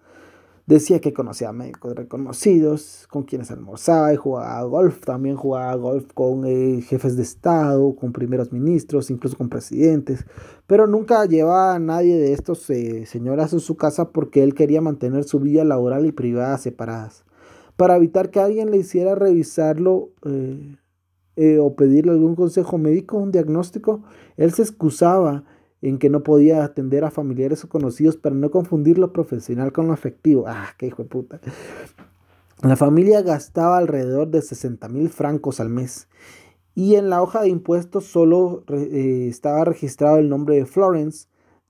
[0.70, 5.00] Decía que conocía a médicos reconocidos, con quienes almorzaba y jugaba golf.
[5.00, 10.24] También jugaba golf con eh, jefes de Estado, con primeros ministros, incluso con presidentes.
[10.68, 14.80] Pero nunca llevaba a nadie de estos eh, señoras a su casa porque él quería
[14.80, 17.24] mantener su vida laboral y privada separadas.
[17.76, 24.04] Para evitar que alguien le hiciera revisarlo eh, o pedirle algún consejo médico, un diagnóstico,
[24.36, 25.42] él se excusaba
[25.82, 29.86] en que no podía atender a familiares o conocidos para no confundir lo profesional con
[29.86, 30.44] lo afectivo.
[30.46, 31.40] Ah, qué hijo de puta.
[32.62, 36.08] La familia gastaba alrededor de 60 mil francos al mes
[36.74, 41.26] y en la hoja de impuestos solo eh, estaba registrado el nombre de Florence.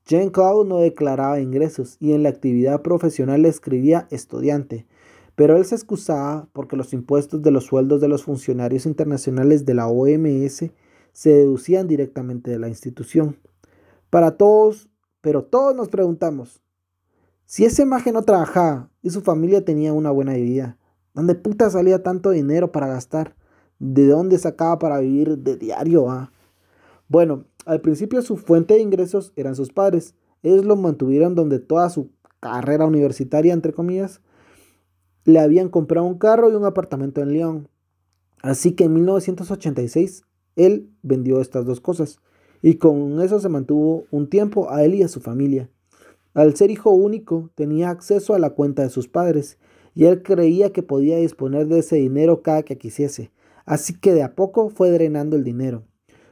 [0.07, 4.87] Jean Claude no declaraba ingresos y en la actividad profesional escribía estudiante,
[5.37, 9.75] pero él se excusaba porque los impuestos de los sueldos de los funcionarios internacionales de
[9.75, 10.71] la OMS
[11.13, 13.37] se deducían directamente de la institución.
[14.11, 14.89] Para todos,
[15.21, 16.61] pero todos nos preguntamos,
[17.47, 20.79] si ese maje no trabajaba y su familia tenía una buena vida,
[21.15, 23.37] ¿dónde puta salía tanto dinero para gastar?
[23.79, 26.11] ¿De dónde sacaba para vivir de diario?
[26.11, 26.33] Ah?
[27.09, 30.15] Bueno, al principio su fuente de ingresos eran sus padres.
[30.43, 34.21] Ellos lo mantuvieron donde toda su carrera universitaria, entre comillas,
[35.25, 37.69] le habían comprado un carro y un apartamento en León.
[38.43, 40.23] Así que en 1986
[40.57, 42.21] él vendió estas dos cosas
[42.63, 45.71] y con eso se mantuvo un tiempo a él y a su familia.
[46.35, 49.59] Al ser hijo único, tenía acceso a la cuenta de sus padres,
[49.95, 53.33] y él creía que podía disponer de ese dinero cada que quisiese,
[53.67, 55.85] así que de a poco fue drenando el dinero,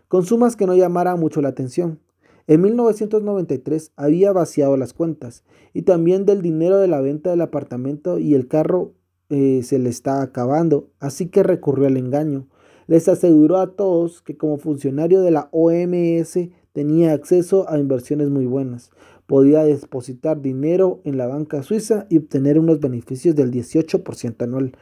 [0.07, 2.01] con sumas que no llamaran mucho la atención.
[2.47, 8.19] En 1993 había vaciado las cuentas y también del dinero de la venta del apartamento
[8.19, 8.95] y el carro
[9.29, 12.49] eh, se le estaba acabando, así que recurrió al engaño.
[12.89, 18.47] Les aseguró a todos que como funcionario de la OMS tenía acceso a inversiones muy
[18.47, 18.91] buenas.
[19.27, 24.73] Podía depositar dinero en la banca suiza y obtener unos beneficios del 18% anual.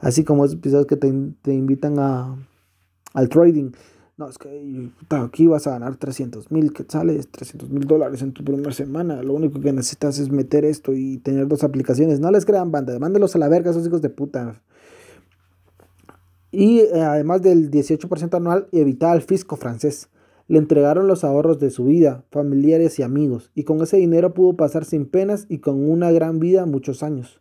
[0.00, 2.36] Así como esos episodios que te, te invitan a,
[3.14, 3.70] al trading.
[4.16, 8.42] No, es que aquí vas a ganar 300 mil quetzales, 300 mil dólares en tu
[8.42, 9.22] primera semana.
[9.22, 12.18] Lo único que necesitas es meter esto y tener dos aplicaciones.
[12.18, 14.60] No les crean banda, mándelos a la verga esos hijos de puta.
[16.52, 20.10] Y eh, además del 18% anual, evitaba el fisco francés.
[20.48, 24.54] Le entregaron los ahorros de su vida, familiares y amigos, y con ese dinero pudo
[24.56, 27.40] pasar sin penas y con una gran vida muchos años.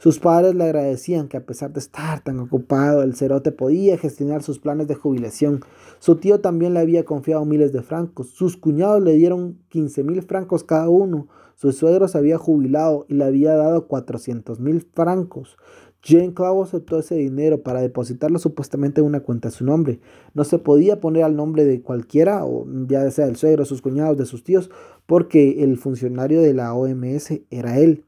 [0.00, 4.42] Sus padres le agradecían que a pesar de estar tan ocupado, el cerote podía gestionar
[4.42, 5.60] sus planes de jubilación.
[5.98, 8.30] Su tío también le había confiado miles de francos.
[8.30, 11.28] Sus cuñados le dieron 15 mil francos cada uno.
[11.54, 15.58] Su suegro se había jubilado y le había dado 400 mil francos.
[16.02, 20.00] Jane Claw aceptó ese dinero para depositarlo supuestamente en una cuenta a su nombre.
[20.32, 24.16] No se podía poner al nombre de cualquiera, o ya sea el suegro, sus cuñados,
[24.16, 24.70] de sus tíos,
[25.06, 28.04] porque el funcionario de la OMS era él.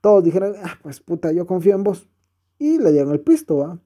[0.00, 2.08] Todos dijeron, ah, pues puta, yo confío en vos.
[2.58, 3.80] Y le dieron el pisto.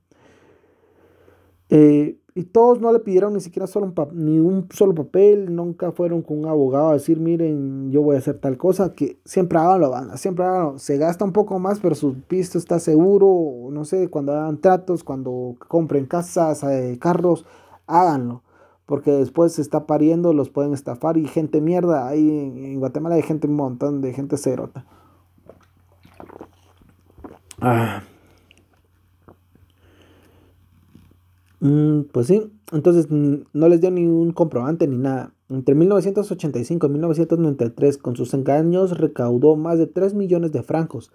[1.68, 5.92] Eh, y todos no le pidieron ni siquiera solo un ni un solo papel, nunca
[5.92, 9.58] fueron con un abogado a decir, miren, yo voy a hacer tal cosa, que siempre
[9.58, 10.78] háganlo, van, siempre háganlo.
[10.78, 15.04] Se gasta un poco más, pero su pisto está seguro, no sé, cuando hagan tratos,
[15.04, 17.44] cuando compren casas, eh, carros,
[17.86, 18.42] háganlo.
[18.86, 22.08] Porque después se está pariendo, los pueden estafar y gente mierda.
[22.08, 24.86] Ahí en, Guatemala hay gente, un montón de gente cerota.
[27.60, 28.02] Ah.
[31.62, 35.33] Mm, pues sí, entonces no les dio ni un comprobante ni nada.
[35.48, 41.12] Entre 1985 y 1993, con sus engaños, recaudó más de 3 millones de francos,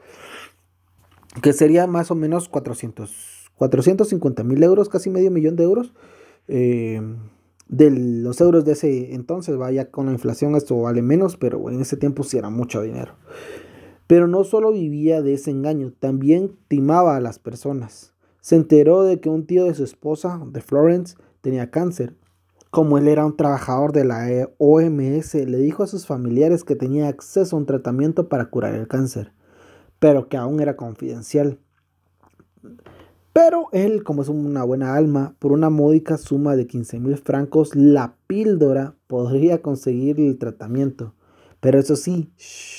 [1.42, 5.94] que sería más o menos 400, 450 mil euros, casi medio millón de euros.
[6.48, 7.02] Eh,
[7.68, 11.82] de los euros de ese entonces, vaya con la inflación esto vale menos, pero en
[11.82, 13.16] ese tiempo sí era mucho dinero.
[14.08, 18.14] Pero no solo vivía de ese engaño, también timaba a las personas.
[18.48, 22.16] Se enteró de que un tío de su esposa, de Florence, tenía cáncer.
[22.70, 27.10] Como él era un trabajador de la OMS, le dijo a sus familiares que tenía
[27.10, 29.34] acceso a un tratamiento para curar el cáncer,
[30.00, 31.60] pero que aún era confidencial.
[33.34, 37.76] Pero él, como es una buena alma, por una módica suma de 15 mil francos,
[37.76, 41.16] la píldora podría conseguir el tratamiento.
[41.60, 42.32] Pero eso sí,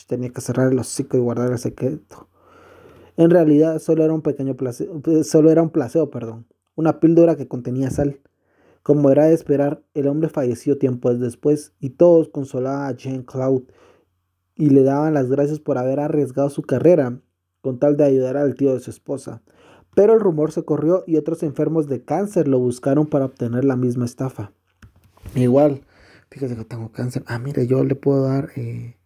[0.07, 2.27] tenía que cerrar el hocico y guardar el secreto.
[3.19, 7.49] En realidad solo era un pequeño placebo, solo era un placebo, perdón, una píldora que
[7.49, 8.21] contenía sal.
[8.85, 13.65] Como era de esperar, el hombre falleció tiempo después y todos consolaban a Jane Cloud
[14.55, 17.21] y le daban las gracias por haber arriesgado su carrera
[17.61, 19.43] con tal de ayudar al tío de su esposa.
[19.97, 23.75] Pero el rumor se corrió y otros enfermos de cáncer lo buscaron para obtener la
[23.75, 24.53] misma estafa.
[25.35, 25.83] Igual,
[26.31, 27.25] fíjate que tengo cáncer.
[27.27, 28.97] Ah, mire, yo le puedo dar eh,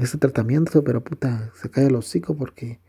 [0.00, 2.80] este tratamiento, pero puta, se cae el hocico porque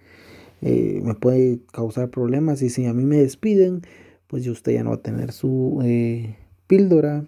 [0.65, 3.81] eh, me puede causar problemas y si a mí me despiden,
[4.27, 7.27] pues usted ya no va a tener su eh, píldora.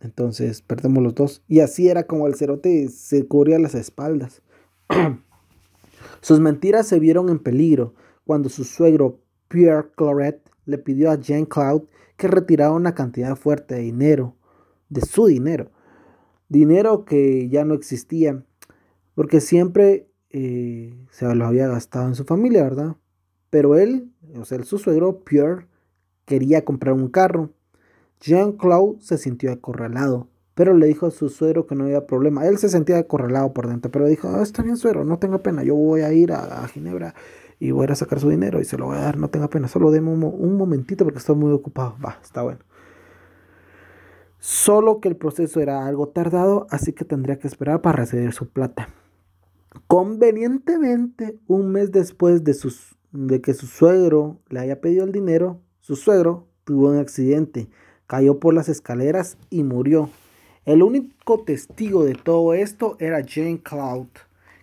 [0.00, 1.42] Entonces perdemos los dos.
[1.48, 4.42] Y así era como el cerote se cubría las espaldas.
[6.20, 11.46] Sus mentiras se vieron en peligro cuando su suegro Pierre Claret le pidió a Jean
[11.46, 11.84] Cloud
[12.18, 14.36] que retirara una cantidad fuerte de dinero,
[14.90, 15.70] de su dinero,
[16.48, 18.44] dinero que ya no existía,
[19.14, 22.96] porque siempre eh, se lo había gastado en su familia, ¿verdad?
[23.50, 25.66] Pero él, o sea, su suegro, Pierre,
[26.26, 27.50] quería comprar un carro.
[28.20, 32.46] Jean-Claude se sintió acorralado, pero le dijo a su suegro que no había problema.
[32.46, 35.62] Él se sentía acorralado por dentro, pero dijo, ah, está bien, suegro, no tenga pena,
[35.62, 37.14] yo voy a ir a, Ginebra
[37.58, 39.68] y voy a sacar su dinero y se lo voy a dar, no tenga pena,
[39.68, 41.96] solo deme un, un momentito porque estoy muy ocupado.
[42.04, 42.60] Va, está bueno.
[44.40, 48.48] Solo que el proceso era algo tardado, así que tendría que esperar para recibir su
[48.48, 48.88] plata.
[49.86, 56.46] Convenientemente, un mes después de, que su suegro le haya pedido el dinero, su suegro
[56.64, 57.68] tuvo un accidente,
[58.06, 60.10] cayó por las escaleras y murió.
[60.64, 64.08] El único testigo de todo esto era Jane Cloud,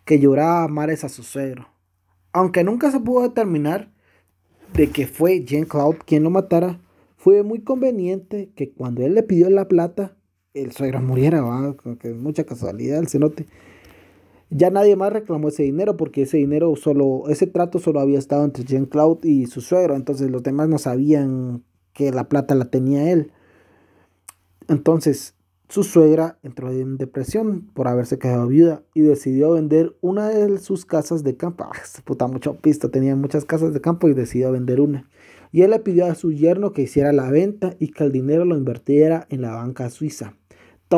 [0.06, 1.68] que lloraba a mares a su suegro.
[2.32, 3.92] Aunque nunca se pudo determinar
[4.74, 6.80] de que fue Jane Cloud quien lo matara,
[7.16, 10.16] fue muy conveniente que cuando él le pidió la plata,
[10.54, 11.44] el suegro muriera,
[12.00, 13.48] que mucha casualidad el cenote.
[14.58, 18.46] Ya nadie más reclamó ese dinero porque ese dinero solo, ese trato solo había estado
[18.46, 22.70] entre Jean Claude y su suegro, entonces los demás no sabían que la plata la
[22.72, 23.34] tenía él.
[24.70, 25.36] Entonces,
[25.68, 30.86] Su suegra entró en depresión por haberse quedado viuda y decidió vender una de sus
[30.86, 31.66] casas de campo.
[31.66, 31.72] Ah,
[32.06, 35.10] puta, mucho pista, tenía muchas casas de campo y decidió vender una.
[35.52, 38.46] Y él le pidió a su yerno que hiciera la venta y que el dinero
[38.46, 40.36] lo invirtiera en la banca suiza.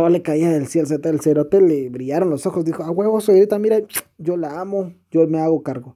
[0.09, 3.79] Le caía del cielo, el cerote le brillaron los ojos, dijo, a huevo, suegrita, mira,
[4.17, 5.95] yo la amo, yo me hago cargo.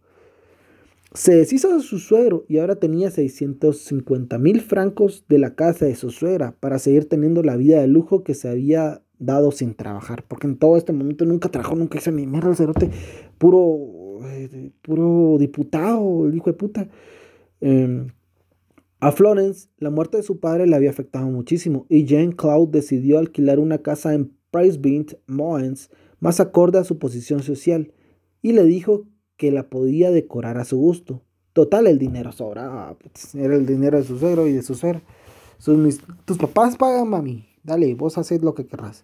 [1.13, 5.95] Se deshizo de su suegro y ahora tenía 650 mil francos de la casa de
[5.95, 10.23] su suegra para seguir teniendo la vida de lujo que se había dado sin trabajar.
[10.27, 12.89] Porque en todo este momento nunca trabajó, nunca hizo ni mierda el cerote.
[13.37, 16.87] Puro, eh, puro diputado, el hijo de puta.
[17.59, 18.07] Em,
[19.01, 23.17] a Florence, la muerte de su padre le había afectado muchísimo y Jean Claude decidió
[23.17, 24.79] alquilar una casa en Price
[25.25, 25.89] Moens,
[26.19, 27.93] más acorde a su posición social,
[28.43, 31.23] y le dijo que la podía decorar a su gusto.
[31.53, 32.95] Total, el dinero sobraba.
[32.99, 35.01] Pues, era el dinero de su suegro y de su suegro.
[36.25, 37.47] tus papás pagan, mami.
[37.63, 39.03] Dale, vos haces lo que querrás.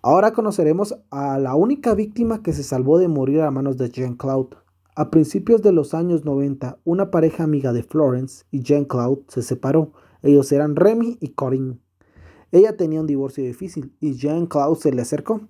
[0.00, 4.14] Ahora conoceremos a la única víctima que se salvó de morir a manos de Jean
[4.14, 4.56] Claude.
[4.94, 9.40] A principios de los años 90, una pareja amiga de Florence y Jean Claude se
[9.40, 9.92] separó.
[10.20, 11.78] Ellos eran Remy y Corinne.
[12.50, 15.40] Ella tenía un divorcio difícil y Jean Claude se le acercó.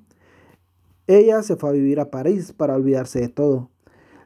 [1.08, 3.70] Ella se fue a vivir a París para olvidarse de todo.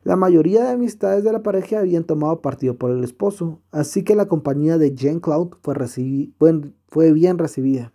[0.05, 4.17] La mayoría de amistades de la pareja habían tomado partido por el esposo, así que
[4.17, 7.95] la compañía de Jean Claude fue, bien recibida.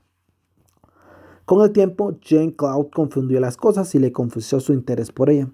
[1.45, 5.51] Con el tiempo, Jean Claude confundió las cosas y le confesó su interés por ella.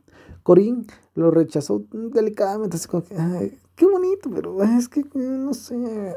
[0.48, 6.16] Corinne lo rechazó delicadamente, así como que, qué bonito, pero es que no sé,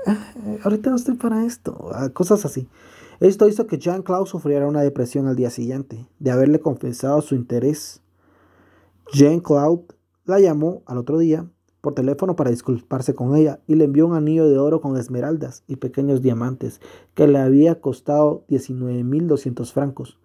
[0.63, 2.69] ahorita no estoy para esto, ah, cosas así.
[3.19, 7.35] Esto hizo que Jean Claude sufriera una depresión al día siguiente de haberle confesado su
[7.35, 8.03] interés.
[9.13, 9.83] Jean Claude
[10.27, 11.51] la llamó al otro día
[11.81, 15.65] por teléfono para disculparse con ella y le envió un anillo de oro con esmeraldas
[15.67, 16.81] y pequeños diamantes
[17.15, 20.21] que le había costado 19.200 francos.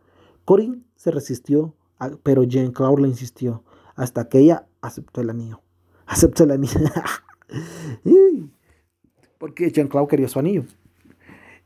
[0.45, 1.74] Corinne se resistió,
[2.22, 3.64] pero Jean Claude le insistió
[3.95, 5.61] hasta que ella aceptó el anillo.
[6.05, 6.79] Aceptó el anillo.
[9.37, 10.65] Porque Jean Claude quería su anillo.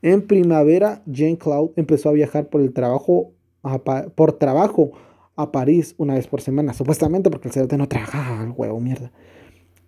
[0.01, 3.33] En primavera, Jean Claude empezó a viajar por el trabajo,
[4.15, 4.91] por trabajo
[5.35, 9.11] a París una vez por semana, supuestamente porque el cerote no trabajaba, el huevo, mierda.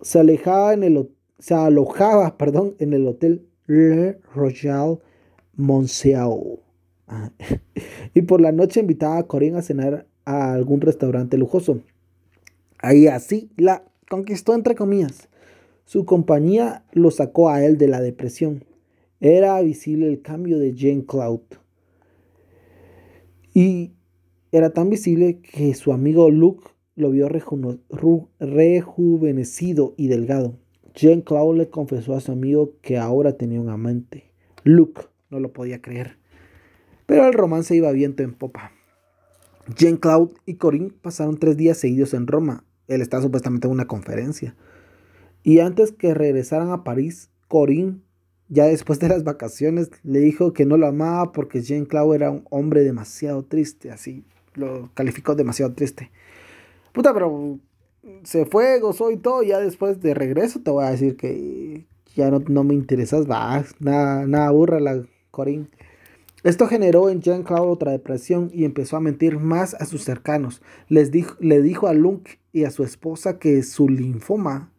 [0.00, 4.98] Se alejaba en el se alojaba, perdón, en el hotel Le Royal
[5.56, 6.60] Monceau.
[7.08, 7.30] Ah,
[8.14, 11.80] y por la noche invitaba a Corinne a cenar a algún restaurante lujoso.
[12.82, 15.28] Ahí así la conquistó entre comillas.
[15.84, 18.64] Su compañía lo sacó a él de la depresión.
[19.20, 21.40] Era visible el cambio de Jane Cloud.
[23.54, 23.92] Y
[24.50, 27.28] era tan visible que su amigo Luke lo vio
[28.40, 30.58] rejuvenecido y delgado.
[30.94, 34.30] Jean Claude le confesó a su amigo que ahora tenía un amante.
[34.64, 36.18] Luke no lo podía creer.
[37.06, 38.72] Pero el romance iba viento en popa.
[39.76, 42.64] Jean Claude y Corinne pasaron tres días seguidos en Roma.
[42.88, 44.54] Él estaba supuestamente en una conferencia.
[45.42, 48.00] Y antes que regresaran a París, Corinne,
[48.48, 52.30] ya después de las vacaciones, le dijo que no lo amaba porque Jean Claude era
[52.30, 54.24] un hombre demasiado triste, así
[54.54, 56.10] lo calificó demasiado triste.
[56.92, 57.58] Puta, pero
[58.24, 59.42] se fue, gozó y todo.
[59.42, 63.30] Ya después de regreso te voy a decir que ya no, me interesas.
[63.30, 65.68] Va, nada, nada burra la Corín.
[66.44, 70.60] Esto generó en Jean Claude otra depresión y empezó a mentir más a sus cercanos.
[70.88, 74.72] Les dijo, le dijo a Luke y a su esposa que su linfoma,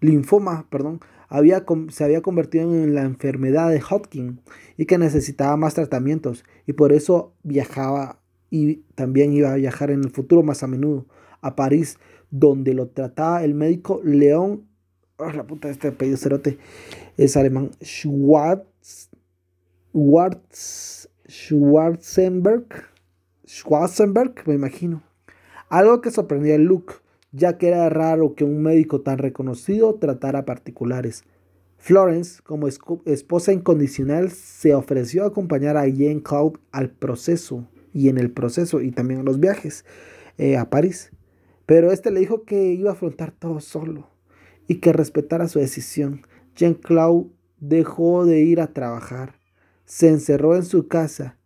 [0.00, 4.40] linfoma, perdón, había, se había convertido en la enfermedad de Hodgkin
[4.76, 10.02] y que necesitaba más tratamientos y por eso viajaba y también iba a viajar en
[10.02, 11.06] el futuro más a menudo
[11.40, 11.98] a París,
[12.30, 14.66] donde lo trataba el médico León,
[15.18, 16.58] la puta este apellido cerote,
[17.16, 18.62] es alemán, Schwarz,
[19.96, 22.66] Schwarz, Schwarzenberg,
[23.46, 25.04] Schwarzenberg, me imagino.
[25.68, 26.94] Algo que sorprendía a Luke,
[27.30, 31.22] ya que era raro que un médico tan reconocido tratara particulares.
[31.78, 38.18] Florence, como esposa incondicional, se ofreció a acompañar a Jane Cloud al proceso y en
[38.18, 39.84] el proceso y también en los viajes
[40.38, 41.12] eh, a París.
[41.66, 44.10] Pero este le dijo que iba a afrontar todo solo
[44.66, 46.22] y que respetara su decisión.
[46.56, 47.28] Jean-Claude
[47.60, 49.43] dejó de ir a trabajar,
[49.84, 51.36] se encerró en su casa.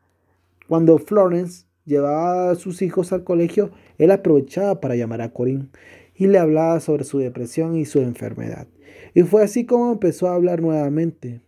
[0.69, 5.69] Cuando Florence llevaba a sus hijos al colegio, él aprovechaba para llamar a Corinne
[6.15, 8.67] y le hablaba sobre su depresión y su enfermedad.
[9.15, 11.41] Y fue así como empezó a hablar nuevamente.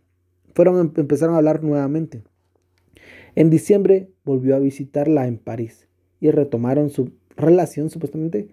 [0.55, 2.23] Fueron, empezaron a hablar nuevamente.
[3.35, 5.87] En diciembre volvió a visitarla en París
[6.21, 8.49] y retomaron su relación supuestamente,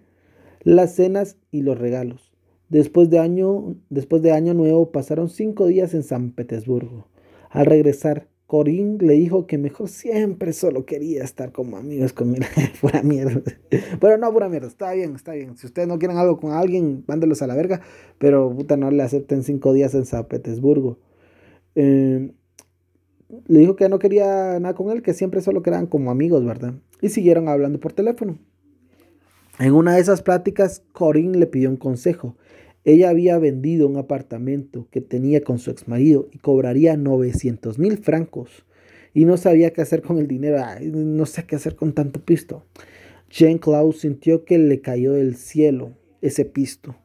[0.64, 2.34] las cenas y los regalos.
[2.70, 7.08] Después de año, después de año nuevo pasaron cinco días en San Petersburgo.
[7.50, 12.45] Al regresar, Corinne le dijo que mejor siempre solo quería estar como amigos con él.
[12.82, 13.41] pura mierda.
[14.00, 14.68] Pero no, pura mierda.
[14.68, 15.58] Está bien, está bien.
[15.58, 17.82] Si ustedes no quieren algo con alguien, mándelos a la verga.
[18.18, 20.98] Pero puta, no le acepten cinco días en San Petersburgo.
[21.76, 22.32] Eh,
[23.48, 26.74] le dijo que no quería nada con él, que siempre solo quedaban como amigos, ¿verdad?
[27.02, 28.39] Y siguieron hablando por teléfono.
[29.60, 32.36] En una de esas pláticas, Corinne le pidió un consejo.
[32.88, 37.98] Ella había vendido un apartamento que tenía con su ex marido y cobraría 900 mil
[37.98, 38.66] francos.
[39.14, 40.64] Y no sabía qué hacer con el dinero.
[40.82, 42.64] no sé qué hacer con tanto pisto.
[43.30, 46.96] Jean Claude sintió que le cayó del cielo ese pisto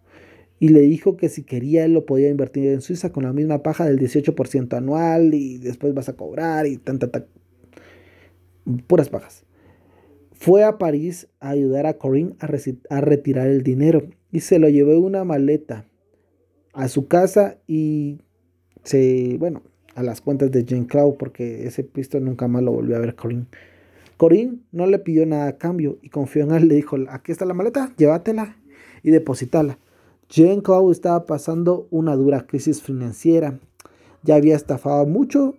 [0.61, 3.64] y le dijo que si quería él lo podía invertir en Suiza con la misma
[3.64, 7.28] paja del 18% anual y después vas a cobrar y tanta, tanta
[8.87, 9.45] puras pajas.
[10.30, 14.99] Fue a París a ayudar a Corinne a retirar el dinero y se lo llevó
[14.99, 15.85] una maleta
[16.72, 18.18] a su casa y
[18.83, 19.62] se, bueno,
[19.95, 23.14] a las cuentas de Jean Claude porque ese pisto nunca más lo volvió a ver
[23.14, 23.47] Corinne.
[24.16, 27.45] Corinne no le pidió nada a cambio y confió en él, le dijo, aquí está
[27.45, 28.57] la maleta, llévatela
[29.03, 29.78] y depositala.
[30.28, 33.61] Jean Claude estaba pasando una dura crisis financiera.
[34.22, 35.57] Ya había estafado mucho,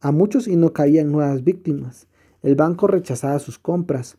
[0.00, 2.06] a muchos y no caían nuevas víctimas.
[2.42, 4.16] El banco rechazaba sus compras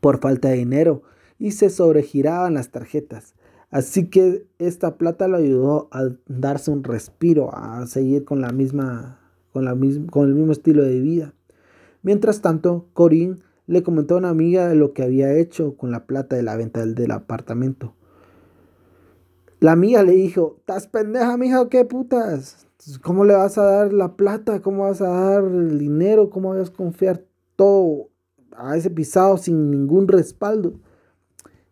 [0.00, 1.02] por falta de dinero
[1.38, 3.34] y se sobregiraban las tarjetas.
[3.70, 9.20] Así que esta plata lo ayudó a darse un respiro, a seguir con, la misma,
[9.52, 9.76] con, la
[10.10, 11.34] con el mismo estilo de vida.
[12.02, 16.36] Mientras tanto, Corinne le comentó a una amiga lo que había hecho con la plata
[16.36, 17.94] de la venta del apartamento.
[19.58, 22.66] La mía le dijo, ¿estás pendeja, mija, qué putas?
[23.02, 24.60] ¿Cómo le vas a dar la plata?
[24.60, 26.30] ¿Cómo vas a dar el dinero?
[26.30, 27.24] ¿Cómo vas a confiar
[27.56, 28.10] todo
[28.56, 30.74] a ese pisado sin ningún respaldo?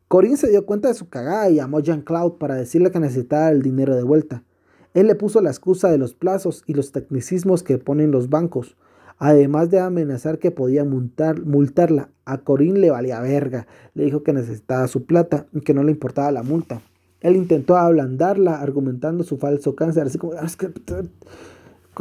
[0.08, 3.50] Corinne se dio cuenta de su cagada y llamó a Jean-Claude para decirle que necesitaba
[3.50, 4.44] el dinero de vuelta.
[4.92, 8.76] Él le puso la excusa de los plazos y los tecnicismos que ponen los bancos,
[9.18, 12.10] además de amenazar que podía multar, multarla.
[12.24, 13.66] A Corinne le valía verga.
[13.94, 16.80] Le dijo que necesitaba su plata y que no le importaba la multa.
[17.20, 20.68] Él intentó ablandarla argumentando su falso cáncer, así como, ah, es que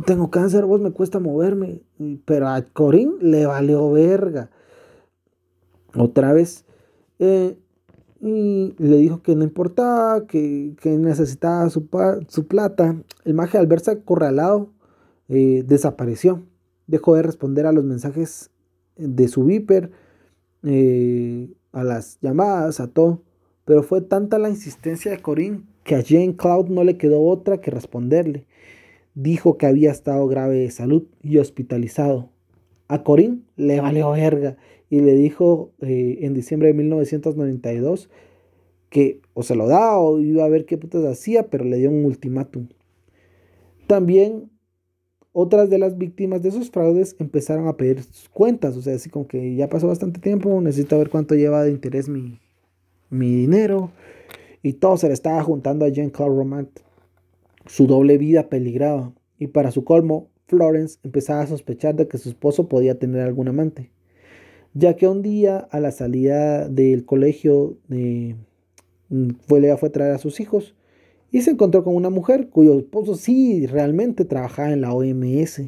[0.06, 1.82] tengo cáncer, vos me cuesta moverme.
[2.26, 4.50] Pero a Corín le valió verga.
[5.96, 6.66] Otra vez.
[7.20, 7.58] Eh,
[8.26, 11.90] y le dijo que no importaba, que, necesitaba su,
[12.30, 12.96] su, plata.
[13.26, 14.70] El maje al verse acorralado
[15.28, 16.42] eh, desapareció.
[16.88, 18.50] Dejó de responder a los mensajes
[18.96, 19.92] de su viper,
[20.64, 23.24] eh, a las llamadas, a todo.
[23.66, 27.60] Pero fue tanta la insistencia de Corinne que a Jane Cloud no le quedó otra
[27.60, 28.46] que responderle.
[29.16, 32.30] Dijo que había estado grave de salud y hospitalizado.
[32.88, 34.56] A Corinne le valió verga
[34.94, 38.12] y le dijo eh, en diciembre de 1992
[38.92, 41.90] que o se lo da o iba a ver qué putas hacía, pero le dio
[41.90, 42.68] un ultimátum.
[43.88, 44.52] También
[45.32, 49.10] otras de las víctimas de esos fraudes empezaron a pedir sus cuentas, o sea, así
[49.10, 52.40] como que ya pasó bastante tiempo, necesito ver cuánto lleva de interés mi,
[53.10, 53.90] mi dinero.
[54.62, 56.82] Y todo se le estaba juntando a Jean-Claude Romant.
[57.66, 59.12] Su doble vida peligraba.
[59.40, 63.48] Y para su colmo, Florence empezaba a sospechar de que su esposo podía tener algún
[63.48, 63.90] amante.
[64.74, 68.36] Ya que un día, a la salida del colegio, eh,
[69.48, 70.76] fue, le fue a traer a sus hijos
[71.32, 75.62] y se encontró con una mujer cuyo esposo sí realmente trabajaba en la OMS.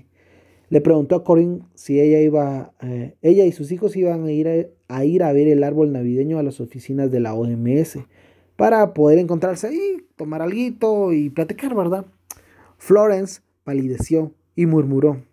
[0.70, 4.70] Le preguntó a Corinne si ella iba, eh, ella y sus hijos iban a ir
[4.88, 7.99] a, ir a ver el árbol navideño a las oficinas de la OMS
[8.56, 12.06] para poder encontrarse ahí, tomar algo y platicar, ¿verdad?
[12.78, 15.24] Florence palideció y murmuró,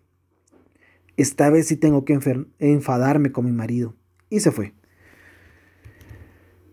[1.17, 2.19] esta vez sí tengo que
[2.59, 3.95] enfadarme con mi marido.
[4.29, 4.73] Y se fue.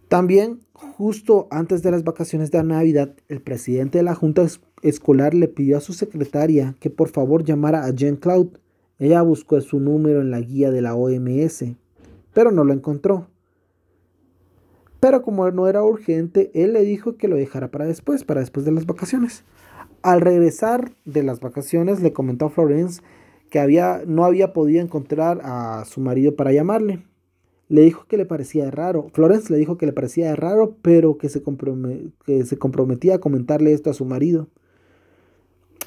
[0.09, 4.45] También, justo antes de las vacaciones de Navidad, el presidente de la Junta
[4.83, 8.59] escolar le pidió a su secretaria que por favor llamara a Jean Cloud.
[8.99, 11.77] Ella buscó su número en la guía de la OMS,
[12.33, 13.29] pero no lo encontró.
[15.01, 18.67] Pero como no era urgente, él le dijo que lo dejara para después, para después
[18.67, 19.45] de las vacaciones.
[20.03, 23.01] Al regresar de las vacaciones, le comentó a Florence
[23.51, 27.05] que había, no había podido encontrar a su marido para llamarle.
[27.69, 29.09] Le dijo que le parecía raro.
[29.13, 31.43] Florence le dijo que le parecía raro, pero que se,
[32.25, 34.49] que se comprometía a comentarle esto a su marido.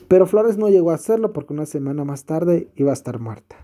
[0.07, 3.55] Pero Flores no llegó a hacerlo porque una semana más tarde iba a estar muerta.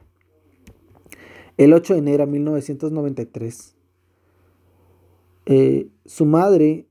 [1.57, 3.75] El 8 de enero de 1993,
[5.45, 6.87] eh, su madre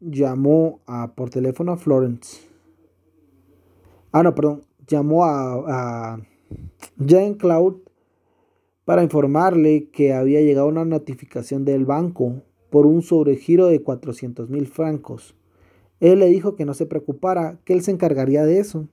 [0.00, 2.48] llamó a, por teléfono a Florence.
[4.12, 4.62] Ah, no, perdón.
[4.86, 6.18] Llamó a, a
[6.98, 7.76] Jean Cloud
[8.84, 14.66] para informarle que había llegado una notificación del banco por un sobregiro de 400 mil
[14.66, 15.36] francos
[16.00, 18.88] él le dijo que no se preocupara, que él se encargaría de eso.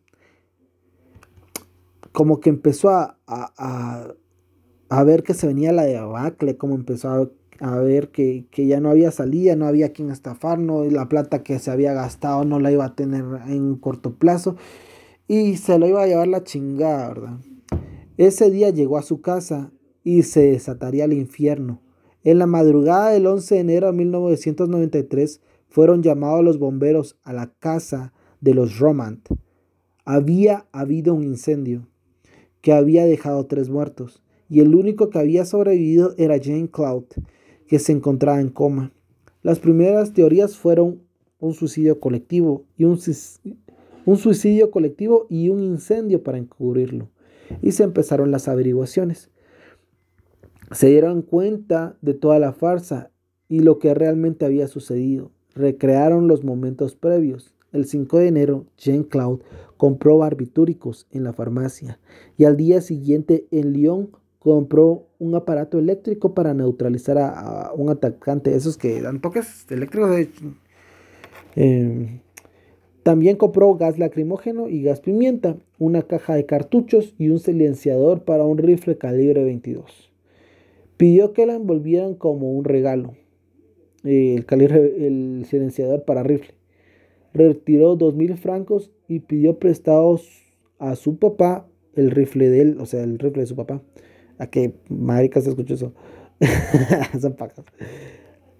[2.11, 8.09] como que empezó a, a, ver que se venía la debacle, como empezó a, ver
[8.09, 11.93] que, ya no había salida, no había quien estafar, no, la plata que se había
[11.93, 14.55] gastado no la iba a tener en corto plazo
[15.27, 17.39] y se lo iba a llevar la chingada, ¿verdad?
[18.17, 19.71] Ese día llegó a su casa
[20.03, 21.81] y se desataría el infierno.
[22.23, 27.51] En la madrugada del 11 de enero de 1993 fueron llamados los bomberos a la
[27.59, 29.27] casa de los Romant.
[30.05, 31.87] Había habido un incendio
[32.61, 37.05] que había dejado tres muertos, y el único que había sobrevivido era Jane Cloud,
[37.67, 38.93] que se encontraba en coma.
[39.41, 41.01] Las primeras teorías fueron
[41.39, 42.99] un suicidio colectivo y un,
[44.05, 47.09] un suicidio colectivo y un incendio para encubrirlo.
[47.61, 49.29] Y se empezaron las averiguaciones.
[50.71, 53.11] Se dieron cuenta de toda la farsa
[53.47, 55.31] y lo que realmente había sucedido.
[55.53, 57.53] Recrearon los momentos previos.
[57.71, 59.41] El 5 de enero, Jane Cloud
[59.77, 61.99] compró barbitúricos en la farmacia
[62.37, 68.55] y al día siguiente en Lyon compró un aparato eléctrico para neutralizar a, un atacante,
[68.55, 70.27] esos que dan toques eléctricos.
[71.55, 72.19] Em,
[73.03, 78.45] también compró gas lacrimógeno y gas pimienta, una caja de cartuchos y un silenciador para
[78.45, 80.11] un rifle calibre 22.
[80.97, 83.13] Pidió que la envolvieran como un regalo,
[84.03, 86.53] el, calibre, el silenciador para rifle
[87.33, 90.29] retiró dos mil francos y pidió prestados
[90.79, 93.81] a su papá el rifle de él, o sea, el rifle de su papá.
[94.37, 95.93] A que marica se escuchó eso.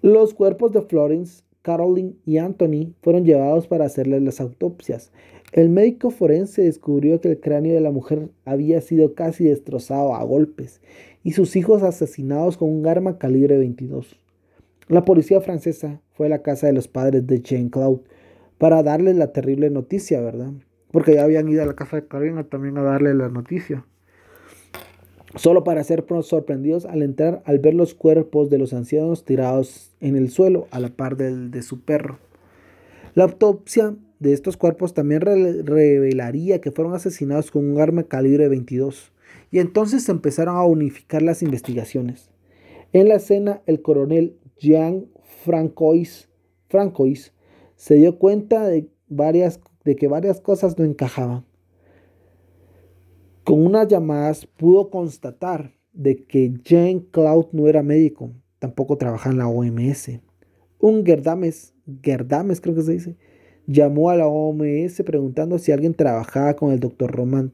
[0.02, 5.12] Los cuerpos de Florence, Caroline y Anthony fueron llevados para hacerles las autopsias.
[5.50, 10.22] El médico forense descubrió que el cráneo de la mujer había sido casi destrozado a
[10.24, 10.82] golpes
[11.22, 14.20] y sus hijos asesinados con un arma calibre 22.
[14.88, 18.00] La policía francesa fue a la casa de los padres de Jane Cloud
[18.58, 20.52] para darle la terrible noticia, ¿verdad?
[20.90, 23.86] Porque ya habían ido a la casa de Karina también a darle la noticia.
[25.36, 30.16] Solo para ser sorprendidos al entrar al ver los cuerpos de los ancianos tirados en
[30.16, 32.18] el suelo a la par del, de su perro.
[33.14, 39.12] La autopsia de estos cuerpos también revelaría que fueron asesinados con un arma calibre 22.
[39.50, 42.30] Y entonces se empezaron a unificar las investigaciones.
[42.92, 45.06] En la escena, el coronel Jean
[45.44, 46.28] Francois,
[46.68, 47.32] Francois
[47.76, 51.44] se dio cuenta de, varias, de que varias cosas no encajaban.
[53.44, 59.38] Con unas llamadas pudo constatar de que Jane Cloud no era médico, tampoco trabajaba en
[59.38, 60.18] la OMS.
[60.78, 63.16] Un Gerdames, Gerdames creo que se dice,
[63.66, 67.52] llamó a la OMS preguntando si alguien trabajaba con el doctor Román.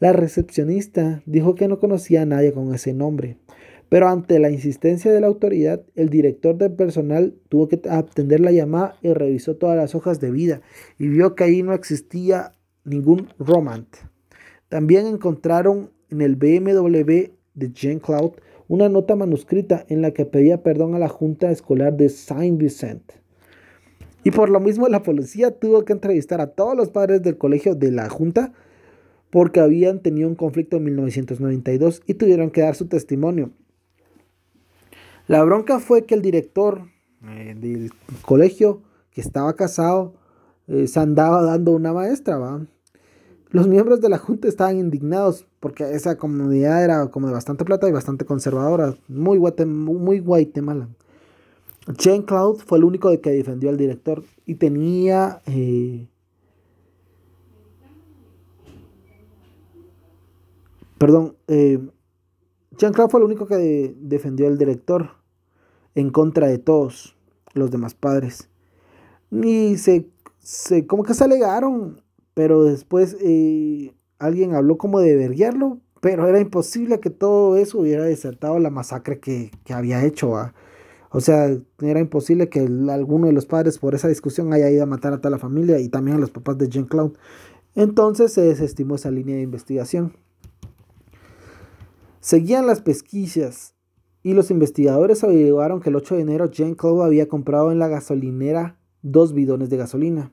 [0.00, 3.38] La recepcionista dijo que no conocía a nadie con ese nombre.
[3.88, 8.52] Pero ante la insistencia de la autoridad, el director del personal tuvo que atender la
[8.52, 10.60] llamada y revisó todas las hojas de vida
[10.98, 12.52] y vio que ahí no existía
[12.84, 14.11] ningún romant.
[14.72, 18.30] También encontraron en el BMW de Jane Cloud
[18.68, 23.02] una nota manuscrita en la que pedía perdón a la junta escolar de Saint Vincent.
[24.24, 27.74] Y por lo mismo la policía tuvo que entrevistar a todos los padres del colegio
[27.74, 28.54] de la junta
[29.28, 33.50] porque habían tenido un conflicto en 1992 y tuvieron que dar su testimonio.
[35.26, 36.80] La bronca fue que el director
[37.28, 37.90] eh, del
[38.22, 40.14] colegio, que estaba casado,
[40.66, 42.66] eh, se andaba dando una maestra, ¿va?
[43.52, 47.86] Los miembros de la junta estaban indignados porque esa comunidad era como de bastante plata
[47.86, 50.88] y bastante conservadora, muy, muy Guatemala.
[51.98, 55.42] Jane Cloud fue el único que defendió al director y tenía...
[55.46, 56.08] Eh,
[60.96, 65.10] perdón, Jane Cloud fue el único que defendió al director
[65.94, 67.16] en contra de todos
[67.52, 68.48] los demás padres.
[69.30, 72.00] Y se, se como que se alegaron,
[72.34, 78.04] pero después eh, alguien habló como de verguiarlo, pero era imposible que todo eso hubiera
[78.04, 80.32] desertado la masacre que, había hecho.
[81.10, 84.86] O sea, era imposible que alguno de los padres por esa discusión haya ido a
[84.86, 87.12] matar a toda la familia y también a los papás de Jean Cloud.
[87.74, 90.14] Entonces se desestimó esa línea de investigación.
[92.20, 93.74] Seguían las pesquisas
[94.22, 97.88] y los investigadores averiguaron que el 8 de enero Jane Cloud había comprado en la
[97.88, 100.32] gasolinera dos bidones de gasolina.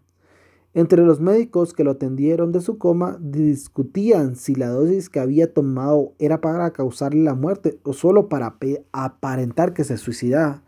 [0.75, 5.51] Entre los médicos que lo atendieron de su coma discutían si la dosis que había
[5.51, 8.55] tomado era para causarle la muerte o solo para
[8.91, 10.61] aparentar que se suicidaba.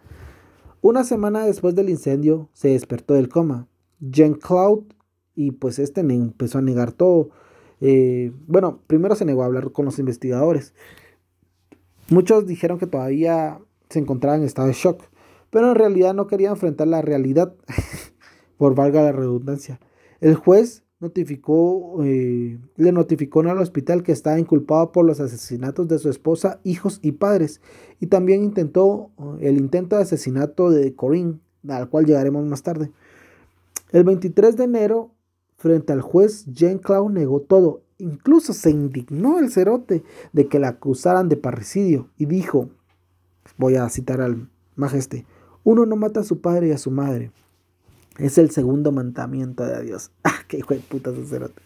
[0.81, 3.67] Una semana después del incendio se despertó del coma.
[4.11, 4.85] Jane Cloud
[5.35, 7.29] y pues este empezó a negar todo.
[7.79, 10.73] Eh, bueno, primero se negó a hablar con los investigadores.
[12.09, 15.03] Muchos dijeron que todavía se encontraba en estado de shock,
[15.51, 17.53] pero en realidad no quería enfrentar la realidad,
[18.57, 19.79] por valga la redundancia.
[20.21, 25.97] El juez notificó, eh, le notificó al hospital que estaba inculpado por los asesinatos de
[25.97, 27.59] su esposa, hijos y padres.
[27.99, 32.91] Y también intentó eh, el intento de asesinato de Corinne, al cual llegaremos más tarde.
[33.91, 35.11] El 23 de enero,
[35.57, 37.81] frente al juez, Jean Claude negó todo.
[37.97, 40.03] Incluso se indignó el cerote
[40.33, 42.69] de que la acusaran de parricidio y dijo,
[43.57, 45.25] voy a citar al majeste,
[45.63, 47.31] uno no mata a su padre y a su madre.
[48.17, 50.11] Es el segundo mandamiento de Dios.
[50.23, 51.61] ¡Ah, qué hijo de puta sacerdote!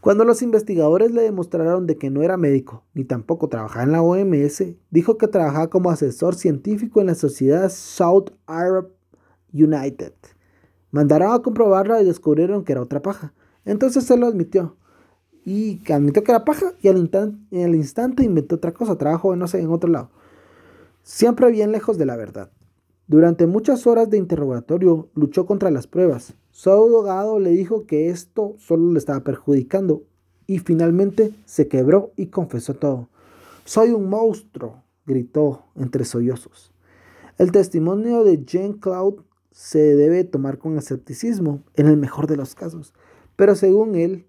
[0.00, 4.02] Cuando los investigadores le demostraron de que no era médico, ni tampoco trabajaba en la
[4.02, 8.90] OMS, dijo que trabajaba como asesor científico en la sociedad South Arab
[9.52, 10.14] United.
[10.90, 13.34] Mandaron a comprobarla y descubrieron que era otra paja.
[13.64, 14.76] Entonces se lo admitió.
[15.44, 18.96] Y admitió que era paja y al, instante inventó otra cosa.
[18.96, 20.10] Trabajó, no sé, en otro lado.
[21.02, 22.50] Siempre bien lejos de la verdad.
[23.08, 26.34] Durante muchas horas de interrogatorio luchó contra las pruebas.
[26.50, 30.02] Su abogado le dijo que esto solo le estaba perjudicando
[30.48, 33.08] y finalmente se quebró y confesó todo.
[33.64, 36.72] Soy un monstruo, gritó entre sollozos.
[37.38, 42.54] El testimonio de Jean Claude se debe tomar con escepticismo en el mejor de los
[42.54, 42.92] casos,
[43.36, 44.26] pero según él,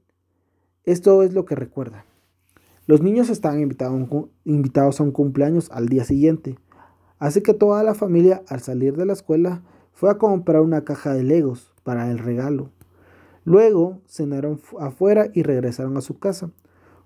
[0.84, 2.06] esto es lo que recuerda.
[2.86, 6.58] Los niños estaban invitados a un cumpleaños al día siguiente.
[7.20, 9.64] Así que toda la familia, al salir de la escuela,
[9.94, 12.70] fue a comprar una caja de legos para el regalo.
[13.44, 16.52] Luego cenaron afuera y regresaron a su casa.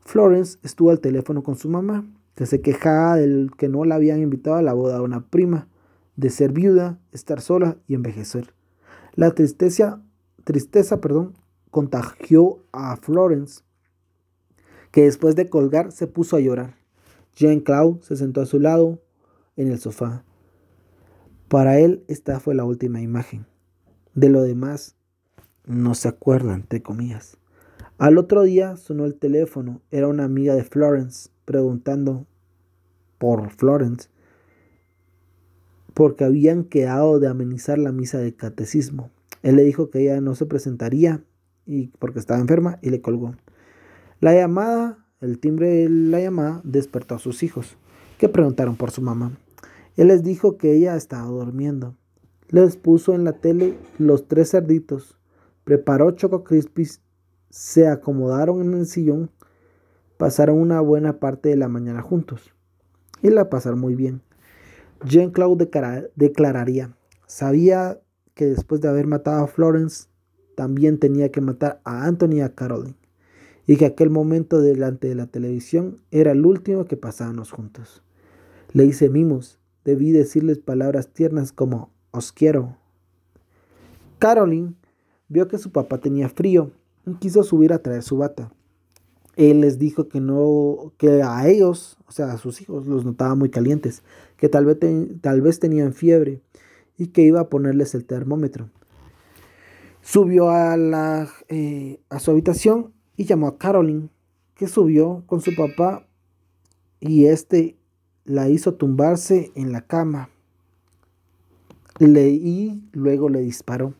[0.01, 2.05] Florence estuvo al teléfono con su mamá,
[2.35, 5.67] que se quejaba del que no la habían invitado a la boda de una prima,
[6.15, 8.53] de ser viuda, estar sola y envejecer.
[9.13, 10.01] La tristeza,
[10.43, 11.33] tristeza perdón,
[11.69, 13.61] contagió a Florence,
[14.91, 16.75] que después de colgar se puso a llorar.
[17.35, 18.99] Jean Claude se sentó a su lado,
[19.61, 20.23] en el sofá.
[21.47, 23.45] Para él esta fue la última imagen.
[24.13, 24.95] De lo demás
[25.65, 27.37] no se acuerdan, te comías.
[27.97, 29.81] Al otro día sonó el teléfono.
[29.91, 32.25] Era una amiga de Florence preguntando
[33.17, 34.09] por Florence
[35.93, 39.11] porque habían quedado de amenizar la misa de catecismo.
[39.43, 41.23] Él le dijo que ella no se presentaría
[41.65, 43.35] y porque estaba enferma y le colgó.
[44.19, 47.77] La llamada, el timbre de la llamada despertó a sus hijos
[48.17, 49.31] que preguntaron por su mamá.
[50.01, 51.95] Él les dijo que ella estaba durmiendo.
[52.49, 55.19] Les puso en la tele los tres cerditos,
[55.63, 57.01] preparó Choco Crispies,
[57.51, 59.29] se acomodaron en el sillón,
[60.17, 62.51] pasaron una buena parte de la mañana juntos
[63.21, 64.23] y la pasaron muy bien.
[65.05, 65.69] Jean-Claude
[66.15, 66.97] declararía,
[67.27, 67.99] sabía
[68.33, 70.07] que después de haber matado a Florence,
[70.55, 72.97] también tenía que matar a Anthony y a Caroline,
[73.67, 78.01] y que aquel momento delante de la televisión era el último que pasábamos juntos.
[78.73, 79.60] Le hice mimos.
[79.83, 82.77] Debí decirles palabras tiernas como os quiero.
[84.19, 84.75] Caroline
[85.27, 86.71] vio que su papá tenía frío
[87.05, 88.51] y quiso subir a traer su bata.
[89.35, 93.33] Él les dijo que no, que a ellos, o sea, a sus hijos, los notaba
[93.33, 94.03] muy calientes,
[94.37, 96.41] que tal vez, tenían fiebre
[96.97, 98.69] y que iba a ponerles el termómetro.
[100.01, 104.09] Subió a, eh, a su habitación y llamó a Caroline,
[104.53, 106.05] que subió con su papá
[106.99, 107.77] y este
[108.31, 110.29] la hizo tumbarse en la cama
[111.99, 113.93] y luego le disparó.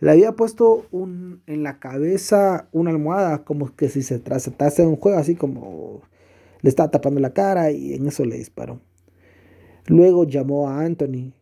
[0.00, 4.88] Le había puesto un, en la cabeza una almohada como que si se tratase de
[4.88, 6.02] un juego, así como
[6.62, 8.80] le estaba tapando la cara y en eso le disparó.
[9.86, 11.32] Luego llamó a Anthony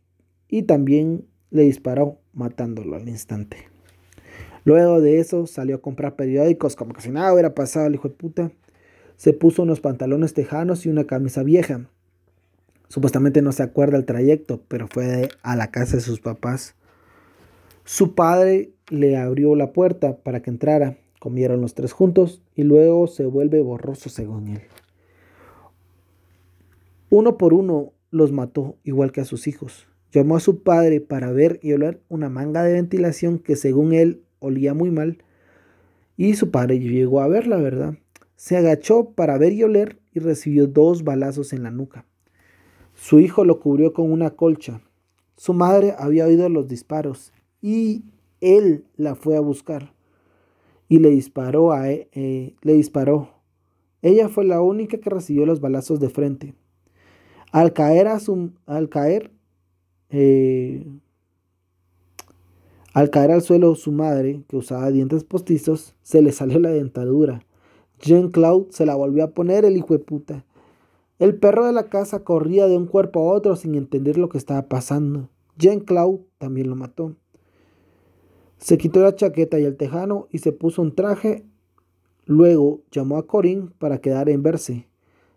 [0.49, 3.57] y también le disparó matándolo al instante.
[4.65, 8.09] Luego de eso salió a comprar periódicos como que si nada hubiera pasado el hijo
[8.09, 8.53] de puta.
[9.17, 11.89] Se puso unos pantalones tejanos y una camisa vieja.
[12.93, 16.75] Supuestamente no se acuerda el trayecto, pero fue a la casa de sus papás.
[17.87, 20.99] Su padre le abrió la puerta para que entrara.
[21.19, 24.61] Comieron los tres juntos y luego se vuelve borroso según él.
[27.09, 29.89] Uno por uno los mató igual que a sus hijos.
[30.13, 34.21] Llamó a su padre para ver y oler una manga de ventilación que según él
[34.39, 35.25] olía muy mal.
[36.19, 37.95] Y su padre llegó a verla, ¿verdad?
[38.37, 42.05] Se agachó para ver y oler y recibió dos balazos en la nuca.
[43.03, 44.81] Su hijo lo cubrió con una colcha.
[45.37, 48.05] Su madre había oído los disparos y
[48.41, 49.93] él la fue a buscar
[50.89, 53.31] y le disparó a e, eh, le disparó.
[54.03, 56.55] Ella fue la única que recibió los balazos de frente.
[57.51, 59.33] Al caer a su, al caer
[60.11, 60.87] eh,
[62.95, 67.43] al caer al suelo su madre, que usaba dientes postizos, se le salió la dentadura.
[68.01, 70.45] Jean Claude se la volvió a poner el hijo de puta.
[71.19, 74.39] El perro de la casa corría de un cuerpo a otro sin entender lo que
[74.39, 75.29] estaba pasando.
[75.57, 77.15] Jean Claude también lo mató.
[78.59, 81.45] Se quitó la chaqueta y el tejano y se puso un traje.
[82.27, 84.89] Luego llamó a Corín para quedar en verse.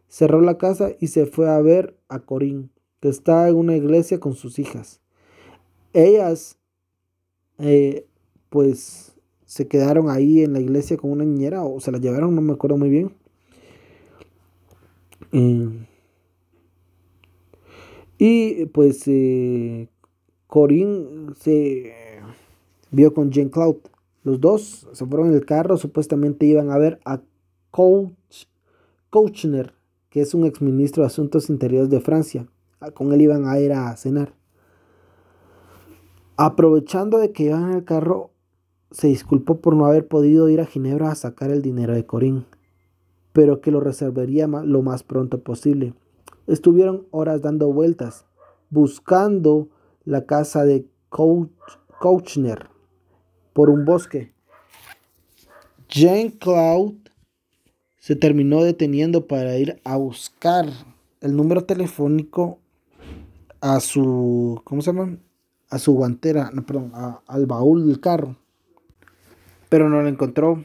[0.07, 4.19] Cerró la casa y se fue a ver a Corín, que está en una iglesia
[4.19, 5.01] con sus hijas.
[5.93, 6.57] Ellas,
[7.57, 8.05] eh,
[8.49, 9.15] pues,
[9.45, 12.53] se quedaron ahí en la iglesia con una niñera o se la llevaron, no me
[12.53, 13.13] acuerdo muy bien.
[15.37, 15.85] Eh,
[18.17, 19.89] y pues eh,
[20.47, 21.91] Corín se
[22.91, 23.81] vio con Jean Claude.
[24.23, 27.21] Los dos se fueron en el carro, supuestamente iban a ver a
[27.69, 28.45] Coach,
[29.09, 29.73] Coachner,
[30.09, 32.47] que es un exministro de Asuntos Interiores de Francia.
[32.79, 34.33] Ah, con él iban a ir a cenar.
[36.37, 38.31] Aprovechando de que iban en el carro,
[38.89, 42.45] se disculpó por no haber podido ir a Ginebra a sacar el dinero de Corín,
[43.35, 45.93] pero que lo reservaría lo más pronto posible.
[46.47, 48.23] Estuvieron horas dando vueltas,
[48.69, 49.67] buscando
[50.05, 52.69] la casa de Coachner
[53.51, 54.31] por un bosque.
[55.89, 56.95] Jean Claude
[57.99, 60.67] se terminó deteniendo para ir a buscar
[61.19, 62.59] el número telefónico
[63.59, 65.17] a su, ¿cómo se llama?
[65.69, 66.93] A su guantera, no, perdón,
[67.27, 68.37] al baúl del carro.
[69.67, 70.63] Pero no lo encontró.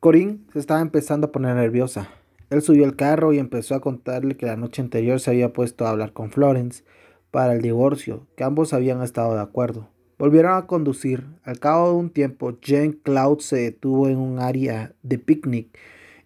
[0.00, 2.08] Corín se estaba empezando a poner nerviosa.
[2.50, 5.84] Él subió al carro y empezó a contarle que la noche anterior se había puesto
[5.84, 6.84] a hablar con Florence
[7.32, 9.88] para el divorcio, que ambos habían estado de acuerdo.
[10.16, 11.26] Volvieron a conducir.
[11.42, 15.76] Al cabo de un tiempo, Jane Cloud se detuvo en un área de picnic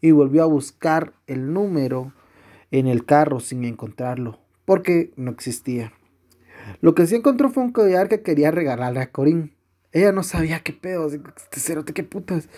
[0.03, 2.13] y volvió a buscar el número
[2.73, 5.95] en el carro sin encontrarlo, porque no existía.
[6.83, 9.55] Lo que sí encontró fue un collar que quería regalarle a Corín.
[9.93, 12.51] Ella no sabía qué pedo, este cerote, qué putas.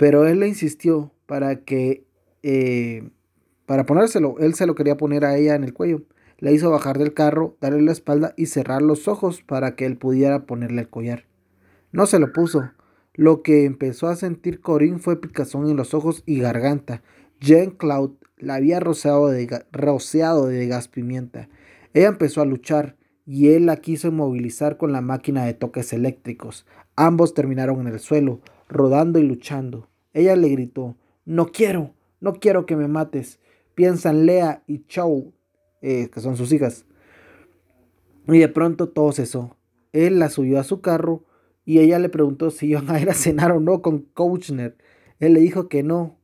[0.00, 2.06] Pero él le insistió para que
[2.42, 3.10] eh,
[3.66, 4.36] para ponérselo.
[4.38, 6.04] Él se lo quería poner a ella en el cuello.
[6.38, 9.98] La hizo bajar del carro, darle la espalda y cerrar los ojos para que él
[9.98, 11.26] pudiera ponerle el collar.
[11.92, 12.70] No se lo puso.
[13.12, 17.02] Lo que empezó a sentir Corín fue picazón en los ojos y garganta.
[17.38, 21.50] Jean Cloud la había rociado de, rociado de gas pimienta.
[21.92, 22.96] Ella empezó a luchar
[23.26, 26.64] y él la quiso inmovilizar con la máquina de toques eléctricos.
[26.96, 29.89] Ambos terminaron en el suelo, rodando y luchando.
[30.12, 33.38] Ella le gritó, No quiero, no quiero que me mates.
[33.74, 35.32] Piensan Lea y Chow,
[35.82, 36.84] eh, que son sus hijas.
[38.26, 39.56] Y de pronto todo cesó.
[39.92, 41.24] Él la subió a su carro
[41.64, 44.76] y ella le preguntó si iban a ir a cenar o no con Coachner.
[45.18, 46.18] Él le dijo que no.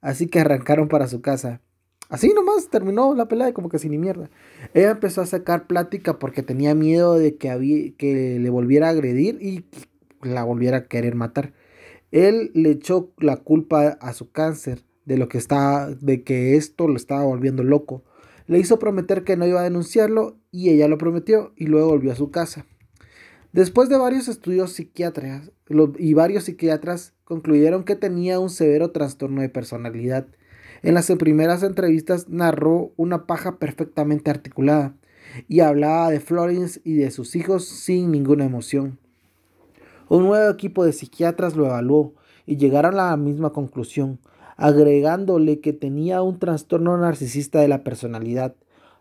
[0.00, 1.60] Así que arrancaron para su casa.
[2.08, 4.28] Así nomás terminó la pelea como que sin ni mierda.
[4.74, 8.90] Ella empezó a sacar plática porque tenía miedo de que, había, que le volviera a
[8.90, 9.64] agredir y
[10.22, 11.54] la volviera a querer matar.
[12.12, 16.86] Él le echó la culpa a su cáncer de lo que estaba, de que esto
[16.86, 18.04] lo estaba volviendo loco.
[18.46, 22.12] Le hizo prometer que no iba a denunciarlo y ella lo prometió y luego volvió
[22.12, 22.66] a su casa.
[23.52, 25.52] Después de varios estudios psiquiátricos
[25.98, 30.26] y varios psiquiatras concluyeron que tenía un severo trastorno de personalidad.
[30.82, 34.94] En las primeras entrevistas narró una paja perfectamente articulada
[35.48, 38.98] y hablaba de Florence y de sus hijos sin ninguna emoción.
[40.12, 42.12] Un nuevo equipo de psiquiatras lo evaluó
[42.44, 44.18] y llegaron a la misma conclusión
[44.58, 48.54] agregándole que tenía un trastorno narcisista de la personalidad.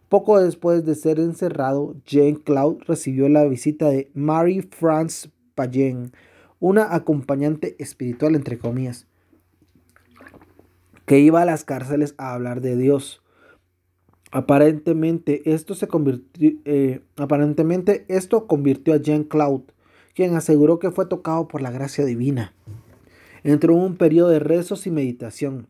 [0.08, 6.14] Poco después de ser encerrado, Jane Cloud recibió la visita de Marie France Payen,
[6.62, 9.06] una acompañante espiritual entre comillas,
[11.06, 13.22] que iba a las cárceles a hablar de Dios.
[14.32, 19.64] Aparentemente esto, se convirtió, eh, aparentemente esto convirtió a Jane Cloud,
[20.16, 22.54] quien aseguró que fue tocado por la gracia divina.
[23.44, 25.68] Entró en un periodo de rezos y meditación.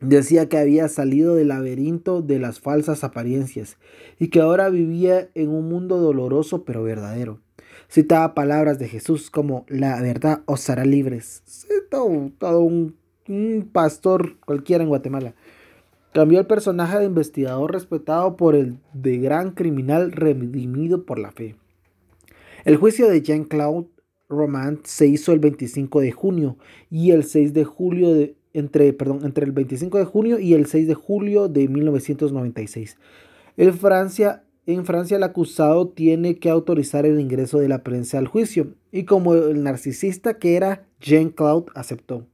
[0.00, 3.76] Decía que había salido del laberinto de las falsas apariencias
[4.18, 7.40] y que ahora vivía en un mundo doloroso pero verdadero.
[7.88, 11.42] Citaba palabras de Jesús como la verdad os hará libres.
[11.90, 12.96] Todo, todo un,
[13.28, 15.34] un pastor cualquiera en Guatemala.
[16.12, 21.56] Cambió el personaje de investigador respetado por el de gran criminal redimido por la fe.
[22.64, 23.88] El juicio de Jean-Claude
[24.30, 26.56] Romand se hizo el 25 de junio
[26.90, 30.64] y el 6 de julio de, entre, perdón, entre el 25 de junio y el
[30.64, 32.96] 6 de julio de 1996.
[33.58, 38.28] En Francia, en Francia el acusado tiene que autorizar el ingreso de la prensa al
[38.28, 42.26] juicio y como el narcisista que era Jean Claude aceptó.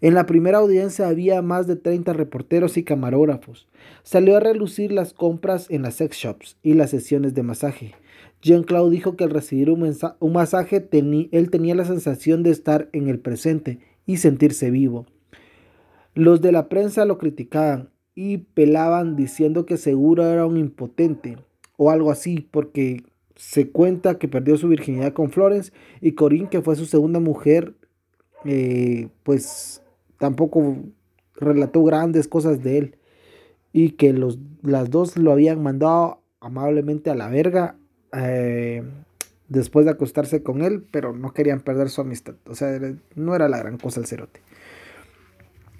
[0.00, 3.68] En la primera audiencia había más de 30 reporteros y camarógrafos.
[4.02, 7.94] Salió a relucir las compras en las sex shops y las sesiones de masaje.
[8.42, 13.18] Jean-Claude dijo que al recibir un, masaje él tenía la sensación de estar en el
[13.18, 15.06] presente y sentirse vivo.
[16.14, 21.38] Los de la prensa lo criticaban y pelaban diciendo que seguro era un impotente
[21.76, 23.04] o algo así porque
[23.36, 25.70] Se cuenta que perdió su virginidad con Florence
[26.00, 27.76] y Corinne, que fue su segunda mujer,
[28.44, 29.80] eh, pues
[30.18, 30.78] tampoco
[31.36, 32.96] relató grandes cosas de él
[33.72, 37.78] y que los, las dos lo habían mandado amablemente a la verga
[38.12, 38.82] eh,
[39.48, 42.34] después de acostarse con él, pero no querían perder su amistad.
[42.46, 42.78] O sea,
[43.14, 44.40] no era la gran cosa el cerote.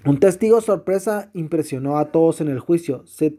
[0.05, 3.05] Un testigo sorpresa impresionó a todos en el juicio.
[3.05, 3.35] Se,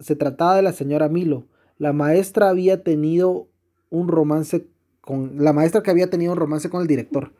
[0.00, 1.46] se trataba de la señora Milo.
[1.78, 3.48] La maestra había tenido
[3.90, 4.66] un romance
[5.00, 7.32] con la maestra que había tenido un romance con el director.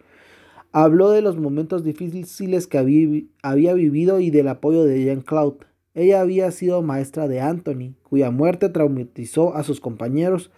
[0.72, 5.66] Habló de los momentos difíciles que había, había vivido y del apoyo de Jean Claude.
[5.94, 10.50] Ella había sido maestra de Anthony, cuya muerte traumatizó a sus compañeros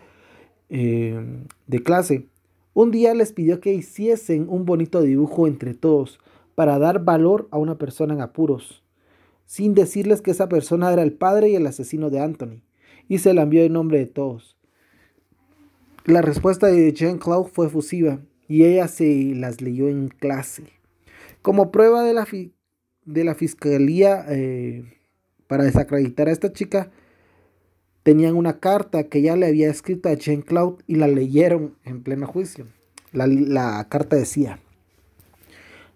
[0.70, 2.26] eh, de clase.
[2.72, 6.20] Un día les pidió que hiciesen un bonito dibujo entre todos
[6.54, 8.84] para dar valor a una persona en apuros,
[9.46, 12.62] sin decirles que esa persona era el padre y el asesino de Anthony,
[13.08, 14.56] y se la envió en nombre de todos.
[16.04, 20.64] La respuesta de Jean Claude fue efusiva y ella se las leyó en clase.
[21.42, 22.26] Como prueba de la,
[23.04, 24.84] de la fiscalía eh,
[25.46, 26.90] para desacreditar a esta chica,
[28.02, 32.02] tenían una carta que ya le había escrito a Jean Claude y la leyeron en
[32.02, 32.66] pleno juicio.
[33.12, 34.60] La, la carta decía,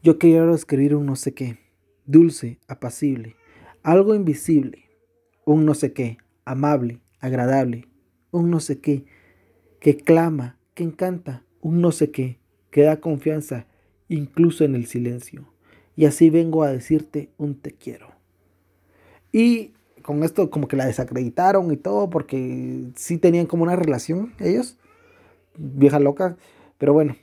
[0.02, 1.58] yo quiero escribir un no sé qué,
[2.06, 3.36] dulce, apacible,
[3.82, 4.90] algo invisible,
[5.44, 7.86] un no sé qué, amable, agradable,
[8.30, 9.04] un no sé qué,
[9.80, 12.38] que clama, que encanta, un no sé qué,
[12.70, 13.66] que da confianza,
[14.08, 15.52] incluso en el silencio.
[15.96, 18.08] Y así vengo a decirte un te quiero.
[19.32, 19.73] Y
[20.04, 24.76] con esto como que la desacreditaron y todo, porque sí tenían como una relación ellos,
[25.56, 26.36] vieja loca,
[26.76, 27.16] pero bueno.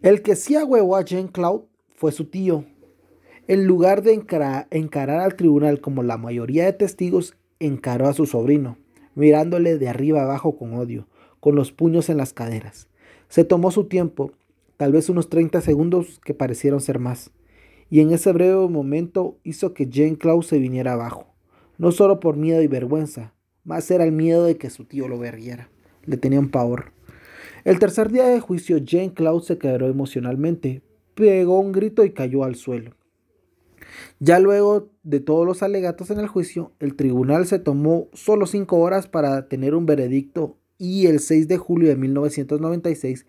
[0.00, 1.64] El que sí ahuevó a Jean Cloud
[1.94, 2.64] fue su tío.
[3.46, 8.78] En lugar de encarar al tribunal como la mayoría de testigos, encaró a su sobrino,
[9.14, 11.06] mirándole de arriba abajo con odio,
[11.40, 12.88] con los puños en las caderas.
[13.28, 14.32] Se tomó su tiempo,
[14.78, 17.32] tal vez unos 30 segundos que parecieron ser más,
[17.90, 21.35] y en ese breve momento hizo que Jane Cloud se viniera abajo
[21.78, 23.32] no solo por miedo y vergüenza,
[23.64, 25.68] más era el miedo de que su tío lo verguiera.
[26.04, 26.92] Le tenía un pavor.
[27.64, 30.82] El tercer día de juicio, Jane Cloud se quebró emocionalmente,
[31.14, 32.92] pegó un grito y cayó al suelo.
[34.20, 38.78] Ya luego de todos los alegatos en el juicio, el tribunal se tomó solo cinco
[38.78, 43.26] horas para tener un veredicto y el 6 de julio de 1996,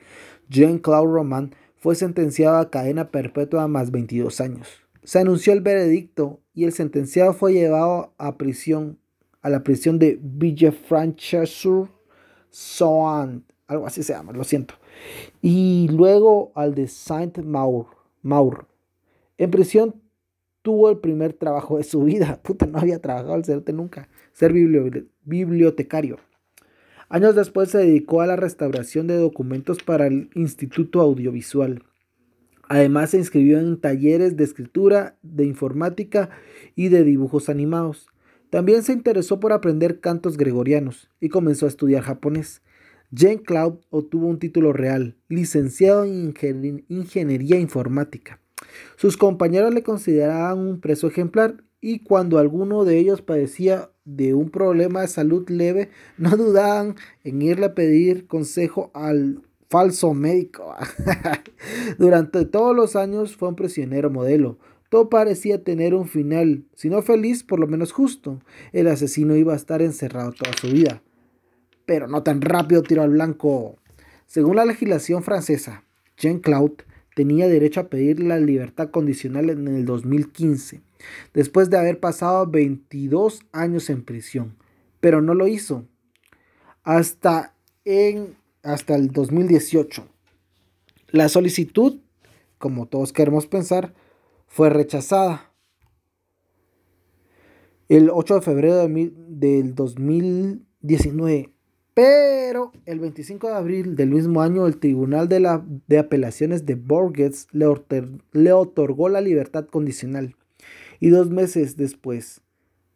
[0.49, 4.67] Jean Claude Roman fue sentenciado a cadena perpetua más 22 años.
[5.03, 8.97] Se anunció el veredicto y el sentenciado fue llevado a prisión,
[9.43, 11.89] a la prisión de Villefranche-sur
[12.49, 14.73] Soant, algo así se llama, lo siento.
[15.39, 17.85] Y luego al de Saint-Maur.
[18.23, 18.65] Maur.
[19.37, 20.01] En prisión
[20.63, 22.39] tuvo el primer trabajo de su vida.
[22.43, 24.09] Puta, no había trabajado al serte nunca.
[24.33, 26.17] Ser bibliotecario.
[27.07, 31.83] Años después se dedicó a la restauración de documentos para el Instituto Audiovisual.
[32.69, 36.29] Además se inscribió en talleres de escritura, de informática
[36.75, 38.07] y de dibujos animados.
[38.49, 42.61] También se interesó por aprender cantos gregorianos y comenzó a estudiar japonés.
[43.11, 46.33] Jean Cloud obtuvo un título real, licenciado en
[46.89, 48.39] ingeniería informática.
[48.97, 54.49] Sus compañeros le consideraban un preso ejemplar y cuando alguno de ellos padecía de un
[54.49, 60.75] problema de salud leve, no dudaban en irle a pedir consejo al falso médico.
[61.97, 64.57] Durante todos los años fue un prisionero modelo.
[64.89, 68.39] Todo parecía tener un final, si no feliz, por lo menos justo.
[68.71, 71.01] El asesino iba a estar encerrado toda su vida.
[71.85, 73.77] Pero no tan rápido tiro al blanco.
[74.25, 75.83] Según la legislación francesa,
[76.17, 76.83] Jean Claude
[77.15, 80.81] tenía derecho a pedir la libertad condicional en el 2015,
[81.33, 84.55] después de haber pasado 22 años en prisión,
[84.99, 85.85] pero no lo hizo.
[86.83, 87.55] Hasta
[87.85, 88.35] en
[88.67, 90.05] hasta el 2018.
[91.11, 92.01] La solicitud,
[92.57, 93.93] como todos queremos pensar,
[94.45, 95.53] fue rechazada.
[97.87, 101.53] El 8 de febrero del 2019.
[101.93, 106.75] Pero el 25 de abril del mismo año, el Tribunal de, la, de Apelaciones de
[106.75, 107.65] Borges le,
[108.33, 110.35] le otorgó la libertad condicional.
[110.99, 112.41] Y dos meses después,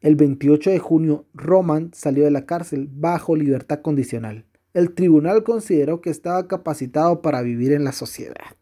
[0.02, 4.46] el 28 de junio, Roman salió de la cárcel bajo libertad condicional.
[4.74, 8.56] El tribunal consideró que estaba capacitado para vivir en la sociedad,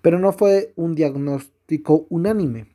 [0.00, 2.68] pero no fue un diagnóstico unánime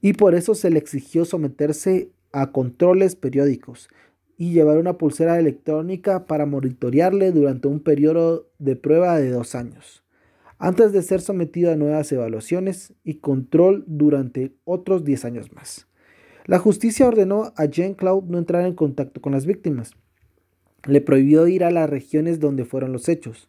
[0.00, 3.88] y por eso se le exigió someterse a controles periódicos
[4.36, 10.02] y llevar una pulsera electrónica para monitorearle durante un periodo de prueba de dos años,
[10.58, 15.86] antes de ser sometido a nuevas evaluaciones y control durante otros 10 años más.
[16.46, 19.94] La justicia ordenó a Jean Claude no entrar en contacto con las víctimas
[20.86, 23.48] Le prohibió ir a las regiones donde fueron los hechos.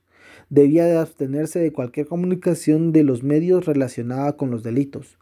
[0.49, 5.17] Debía de abstenerse de cualquier comunicación de los medios relacionada con los delitos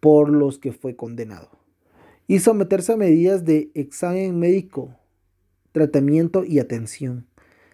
[0.00, 1.50] por los que fue condenado.
[2.26, 4.96] Y someterse a medidas de examen médico,
[5.72, 7.26] tratamiento y atención.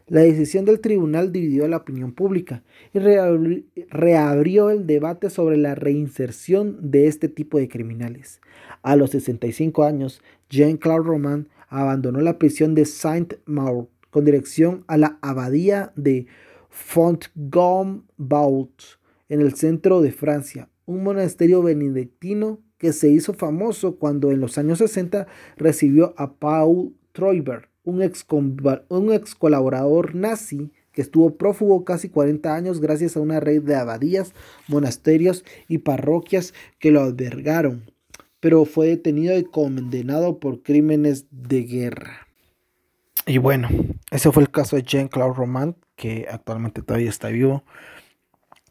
[0.09, 2.63] La decisión del tribunal dividió a la opinión pública
[2.95, 8.41] y reabrió el debate sobre la reinserción de este tipo de criminales.
[8.83, 15.19] A los 65 años, Jean-Claude Roman abandonó la prisión de Saint-Maur con dirección a la
[15.23, 16.27] abadía de
[16.71, 18.83] Fontgombault
[19.29, 24.57] en el centro de Francia, un monasterio benedictino que se hizo famoso cuando en los
[24.57, 31.85] años 60 recibió a Paul Troiber, un ex, un ex colaborador nazi que estuvo prófugo
[31.85, 34.33] casi 40 años gracias a una red de abadías,
[34.69, 37.91] monasterios y parroquias que lo albergaron,
[38.41, 42.27] pero fue detenido y condenado por crímenes de guerra.
[43.27, 43.69] Y bueno,
[44.11, 47.65] ese fue el caso de Jean-Claude Roman, que actualmente todavía está vivo.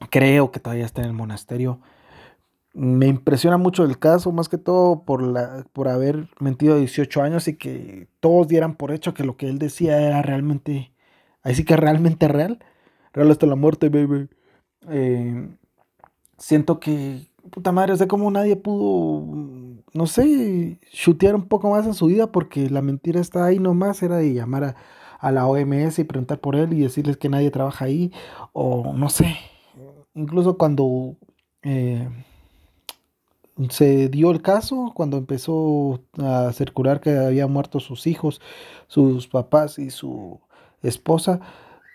[0.10, 1.80] Creo que todavía está en el monasterio
[2.78, 7.48] me impresiona mucho el caso, más que todo por, la, por haber mentido 18 años
[7.48, 10.94] y que todos dieran por hecho que lo que él decía era realmente,
[11.42, 12.60] ahí sí que realmente real,
[13.14, 14.30] real hasta la muerte, baby.
[14.90, 15.50] Eh,
[16.38, 19.26] siento que, puta madre, o sea, como nadie pudo,
[19.94, 24.04] no sé, chutear un poco más en su vida porque la mentira está ahí nomás,
[24.04, 24.76] era de llamar a,
[25.20, 28.12] a la OMS y preguntar por él y decirles que nadie trabaja ahí,
[28.54, 29.36] o no sé,
[30.14, 31.16] incluso cuando...
[31.64, 32.08] Eh,
[33.70, 38.42] se dio el caso cuando empezó a circular que habían muerto sus hijos,
[38.88, 40.40] sus papás y su
[40.84, 41.40] esposa.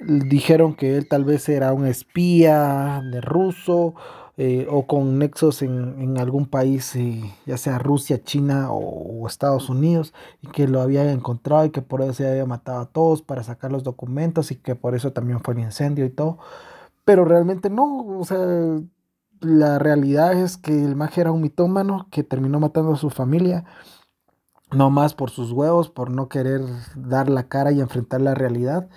[0.01, 3.95] Dijeron que él tal vez era un espía de ruso
[4.39, 10.15] eh, o con nexos en, algún país, eh, ya sea Rusia, China o, Estados Unidos,
[10.41, 13.43] y que lo había encontrado y que por eso se había matado a todos para
[13.43, 16.39] sacar los documentos y que por eso también fue el incendio y todo.
[17.05, 18.39] Pero realmente no, o sea,
[19.41, 23.65] la realidad es que el mago era un mitómano que terminó matando a su familia,
[24.73, 26.63] no más por sus huevos, por no querer
[26.97, 28.89] dar la cara y enfrentar la realidad.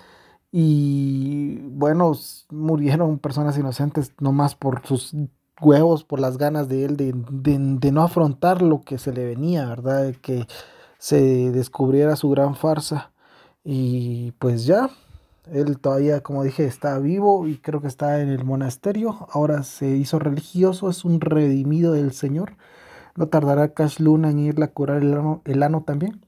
[0.58, 2.12] Y bueno,
[2.48, 5.14] murieron personas inocentes no más por sus
[5.60, 9.66] huevos, por las ganas de él de, de no afrontar lo que se le venía,
[9.66, 10.04] ¿verdad?
[10.04, 10.46] De que
[10.96, 13.12] se descubriera su gran farsa.
[13.64, 14.88] Y pues ya,
[15.52, 19.28] él todavía, como dije, está vivo y creo que está en el monasterio.
[19.32, 22.56] Ahora se hizo religioso, es un redimido del Señor.
[23.14, 26.24] No tardará Cash Luna en irle a curar el ano, también.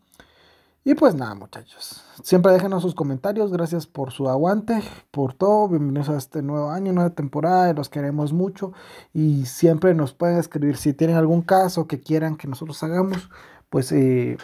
[0.84, 2.04] Y pues nada, muchachos.
[2.22, 3.52] Siempre déjenos sus comentarios.
[3.52, 5.68] Gracias por su aguante, por todo.
[5.68, 7.72] Bienvenidos a este nuevo año, nueva temporada.
[7.72, 8.72] Los queremos mucho.
[9.12, 13.30] Y siempre nos pueden escribir si tienen algún caso que quieran que nosotros hagamos.
[13.70, 14.36] Pues eh,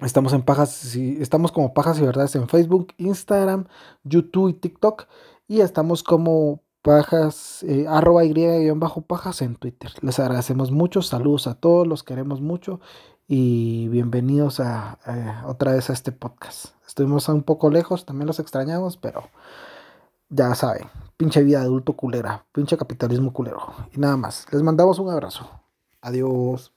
[0.00, 3.66] Estamos en Pajas, estamos como Pajas y Verdades en Facebook, Instagram,
[4.04, 5.06] YouTube y TikTok.
[5.48, 9.90] Y estamos como Pajas, eh, arroba y bajo Pajas en Twitter.
[10.00, 12.80] Les agradecemos mucho, saludos a todos, los queremos mucho
[13.26, 14.98] y bienvenidos a,
[15.46, 16.77] otra vez a este podcast.
[16.88, 19.28] Estuvimos un poco lejos, también los extrañamos, pero
[20.30, 23.60] ya saben, pinche vida adulto culera, pinche capitalismo culero.
[23.94, 25.48] Y nada más, les mandamos un abrazo.
[26.00, 26.72] Adiós.